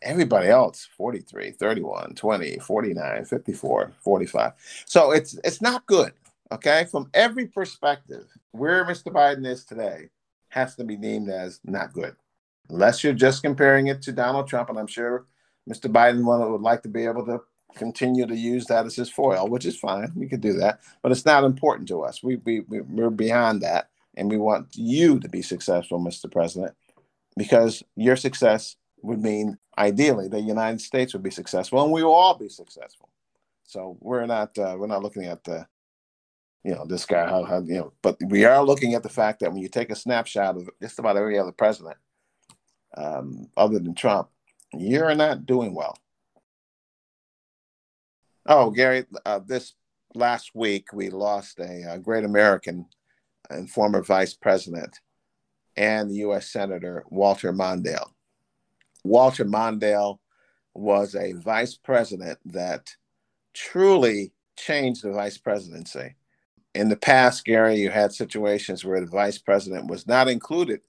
Everybody 0.00 0.48
else 0.48 0.88
43, 0.96 1.52
31, 1.52 2.14
20, 2.14 2.58
49, 2.58 3.24
54, 3.24 3.92
45. 3.98 4.52
So 4.84 5.10
it's 5.10 5.36
it's 5.42 5.60
not 5.60 5.86
good, 5.86 6.12
okay? 6.52 6.86
From 6.88 7.10
every 7.14 7.46
perspective, 7.48 8.26
where 8.52 8.84
Mr. 8.84 9.12
Biden 9.12 9.44
is 9.44 9.64
today 9.64 10.10
has 10.50 10.76
to 10.76 10.84
be 10.84 10.94
deemed 10.94 11.30
as 11.30 11.58
not 11.64 11.92
good 11.92 12.14
unless 12.70 13.02
you're 13.02 13.12
just 13.12 13.42
comparing 13.42 13.86
it 13.88 14.02
to 14.02 14.12
Donald 14.12 14.48
Trump. 14.48 14.68
And 14.68 14.78
I'm 14.78 14.86
sure 14.86 15.26
Mr. 15.68 15.90
Biden 15.90 16.24
would 16.24 16.60
like 16.60 16.82
to 16.82 16.88
be 16.88 17.04
able 17.04 17.24
to 17.26 17.40
continue 17.74 18.26
to 18.26 18.36
use 18.36 18.66
that 18.66 18.86
as 18.86 18.96
his 18.96 19.10
foil, 19.10 19.48
which 19.48 19.66
is 19.66 19.78
fine. 19.78 20.12
We 20.14 20.28
could 20.28 20.40
do 20.40 20.54
that, 20.54 20.80
but 21.02 21.12
it's 21.12 21.26
not 21.26 21.44
important 21.44 21.88
to 21.88 22.02
us. 22.02 22.22
We, 22.22 22.36
we, 22.36 22.60
we're 22.60 23.10
beyond 23.10 23.62
that. 23.62 23.88
And 24.16 24.30
we 24.30 24.36
want 24.36 24.68
you 24.74 25.20
to 25.20 25.28
be 25.28 25.42
successful, 25.42 26.00
Mr. 26.00 26.30
President, 26.30 26.74
because 27.36 27.84
your 27.94 28.16
success 28.16 28.76
would 29.02 29.22
mean 29.22 29.58
ideally 29.78 30.26
the 30.26 30.40
United 30.40 30.80
States 30.80 31.12
would 31.12 31.22
be 31.22 31.30
successful 31.30 31.82
and 31.82 31.92
we 31.92 32.02
will 32.02 32.12
all 32.12 32.36
be 32.36 32.48
successful. 32.48 33.08
So 33.62 33.96
we're 34.00 34.26
not 34.26 34.58
uh, 34.58 34.74
we're 34.78 34.88
not 34.88 35.02
looking 35.02 35.26
at 35.26 35.44
the 35.44 35.68
you 36.64 36.74
know 36.74 36.84
this 36.84 37.06
guy 37.06 37.28
how, 37.28 37.44
how 37.44 37.60
you 37.60 37.76
know 37.76 37.92
but 38.02 38.16
we 38.26 38.44
are 38.44 38.64
looking 38.64 38.94
at 38.94 39.04
the 39.04 39.08
fact 39.08 39.40
that 39.40 39.52
when 39.52 39.62
you 39.62 39.68
take 39.68 39.90
a 39.90 39.94
snapshot 39.94 40.56
of 40.56 40.68
just 40.82 40.98
about 40.98 41.16
every 41.16 41.38
other 41.38 41.52
president 41.52 41.96
um, 42.98 43.48
other 43.56 43.78
than 43.78 43.94
Trump, 43.94 44.28
you're 44.72 45.14
not 45.14 45.46
doing 45.46 45.74
well. 45.74 45.96
Oh, 48.46 48.70
Gary, 48.70 49.04
uh, 49.24 49.40
this 49.46 49.74
last 50.14 50.54
week 50.54 50.92
we 50.92 51.10
lost 51.10 51.58
a, 51.60 51.92
a, 51.92 51.98
great 51.98 52.24
American 52.24 52.86
and 53.50 53.70
former 53.70 54.02
vice 54.02 54.34
president 54.34 54.98
and 55.76 56.14
U.S. 56.16 56.50
Senator 56.50 57.04
Walter 57.08 57.52
Mondale. 57.52 58.10
Walter 59.04 59.44
Mondale 59.44 60.18
was 60.74 61.14
a 61.14 61.32
vice 61.34 61.76
president 61.76 62.38
that 62.46 62.88
truly 63.54 64.32
changed 64.56 65.02
the 65.04 65.12
vice 65.12 65.38
presidency. 65.38 66.16
In 66.74 66.88
the 66.88 66.96
past, 66.96 67.44
Gary, 67.44 67.76
you 67.76 67.90
had 67.90 68.12
situations 68.12 68.84
where 68.84 69.00
the 69.00 69.06
vice 69.06 69.38
president 69.38 69.90
was 69.90 70.06
not 70.06 70.28
included 70.28 70.80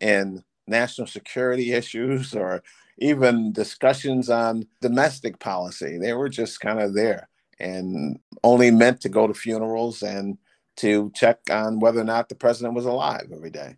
in 0.00 0.44
national 0.66 1.06
security 1.06 1.72
issues 1.72 2.34
or 2.34 2.62
even 2.98 3.52
discussions 3.52 4.30
on 4.30 4.66
domestic 4.80 5.38
policy. 5.38 5.98
They 5.98 6.12
were 6.12 6.28
just 6.28 6.60
kind 6.60 6.80
of 6.80 6.94
there 6.94 7.28
and 7.58 8.18
only 8.44 8.70
meant 8.70 9.00
to 9.02 9.08
go 9.08 9.26
to 9.26 9.34
funerals 9.34 10.02
and 10.02 10.38
to 10.76 11.10
check 11.14 11.38
on 11.50 11.80
whether 11.80 12.00
or 12.00 12.04
not 12.04 12.28
the 12.28 12.34
president 12.34 12.74
was 12.74 12.86
alive 12.86 13.28
every 13.32 13.50
day. 13.50 13.76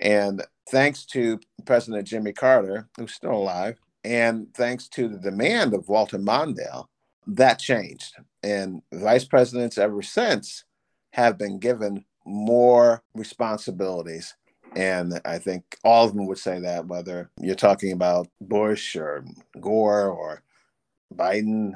And 0.00 0.44
thanks 0.70 1.04
to 1.06 1.38
President 1.64 2.06
Jimmy 2.06 2.32
Carter, 2.32 2.88
who's 2.96 3.14
still 3.14 3.32
alive, 3.32 3.78
and 4.04 4.52
thanks 4.54 4.88
to 4.88 5.08
the 5.08 5.18
demand 5.18 5.74
of 5.74 5.88
Walter 5.88 6.18
Mondale, 6.18 6.86
that 7.26 7.58
changed. 7.58 8.14
And 8.42 8.82
vice 8.92 9.24
presidents 9.24 9.78
ever 9.78 10.02
since 10.02 10.64
have 11.12 11.38
been 11.38 11.58
given 11.58 12.04
more 12.24 13.02
responsibilities 13.14 14.34
and 14.76 15.20
I 15.24 15.38
think 15.38 15.76
all 15.84 16.06
of 16.06 16.14
them 16.14 16.26
would 16.26 16.38
say 16.38 16.60
that, 16.60 16.86
whether 16.86 17.30
you're 17.40 17.54
talking 17.54 17.92
about 17.92 18.28
Bush 18.40 18.96
or 18.96 19.24
Gore 19.60 20.08
or 20.08 20.42
Biden. 21.14 21.72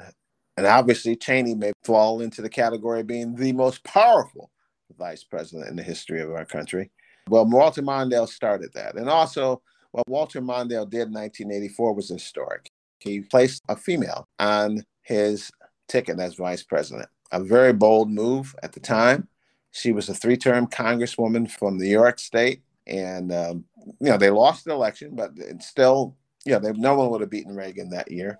And 0.57 0.67
obviously, 0.67 1.17
Cheney 1.17 1.55
may 1.55 1.73
fall 1.85 2.23
into 2.23 2.41
the 2.41 2.49
category 2.49 3.01
of 3.01 3.07
being 3.07 3.35
the 3.35 3.53
most 3.53 3.85
powerful 3.85 4.51
vice 4.99 5.25
president 5.25 5.69
in 5.69 5.77
the 5.77 5.83
history 5.83 6.23
of 6.23 6.31
our 6.31 6.47
country. 6.47 6.91
Well, 7.29 7.45
Walter 7.45 7.83
Mondale 7.83 8.29
started 8.29 8.73
that. 8.75 8.95
And 8.95 9.11
also, 9.11 9.61
what 9.93 10.09
Walter 10.09 10.41
Mondale 10.41 10.89
did 10.89 11.09
in 11.09 11.13
1984 11.13 11.93
was 11.95 12.09
historic. 12.09 12.71
He 12.99 13.21
placed 13.21 13.63
a 13.69 13.77
female 13.77 14.27
on 14.39 14.85
his 15.03 15.51
ticket 15.89 16.19
as 16.19 16.35
vice 16.35 16.63
president, 16.63 17.09
a 17.33 17.43
very 17.43 17.73
bold 17.73 18.11
move 18.11 18.55
at 18.63 18.73
the 18.73 18.81
time 18.81 19.29
She 19.73 19.93
was 19.93 20.09
a 20.09 20.15
three 20.15 20.37
term 20.37 20.67
congresswoman 20.67 21.51
from 21.51 21.77
New 21.77 21.89
York 21.89 22.19
State. 22.19 22.63
And, 22.87 23.33
um, 23.33 23.65
you 24.01 24.11
know, 24.11 24.17
they 24.17 24.31
lost 24.31 24.65
the 24.65 24.73
election, 24.73 25.15
but 25.15 25.33
it's 25.37 25.67
still, 25.67 26.17
you 26.45 26.53
know, 26.53 26.59
they, 26.59 26.73
no 26.73 26.95
one 26.95 27.11
would 27.11 27.21
have 27.21 27.31
beaten 27.31 27.55
Reagan 27.57 27.91
that 27.91 28.11
year. 28.11 28.39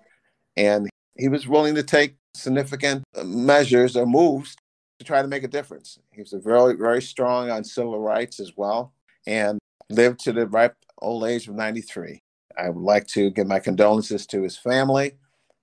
And 0.55 0.89
he 1.17 1.27
was 1.27 1.47
willing 1.47 1.75
to 1.75 1.83
take 1.83 2.15
significant 2.35 3.03
measures 3.23 3.97
or 3.97 4.05
moves 4.05 4.55
to 4.99 5.05
try 5.05 5.21
to 5.21 5.27
make 5.27 5.43
a 5.43 5.47
difference. 5.49 5.99
He 6.11 6.21
was 6.21 6.33
very, 6.37 6.75
very 6.75 7.01
strong 7.01 7.49
on 7.49 7.63
civil 7.63 7.99
rights 7.99 8.39
as 8.39 8.53
well 8.55 8.93
and 9.25 9.59
lived 9.89 10.19
to 10.21 10.31
the 10.31 10.47
ripe 10.47 10.75
old 11.01 11.25
age 11.25 11.47
of 11.47 11.55
93. 11.55 12.21
I 12.57 12.69
would 12.69 12.83
like 12.83 13.07
to 13.07 13.29
give 13.29 13.47
my 13.47 13.59
condolences 13.59 14.25
to 14.27 14.41
his 14.41 14.57
family, 14.57 15.13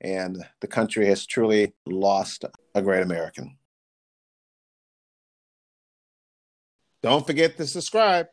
and 0.00 0.44
the 0.60 0.68
country 0.68 1.06
has 1.06 1.26
truly 1.26 1.74
lost 1.86 2.44
a 2.74 2.82
great 2.82 3.02
American. 3.02 3.56
Don't 7.02 7.26
forget 7.26 7.56
to 7.56 7.66
subscribe. 7.66 8.28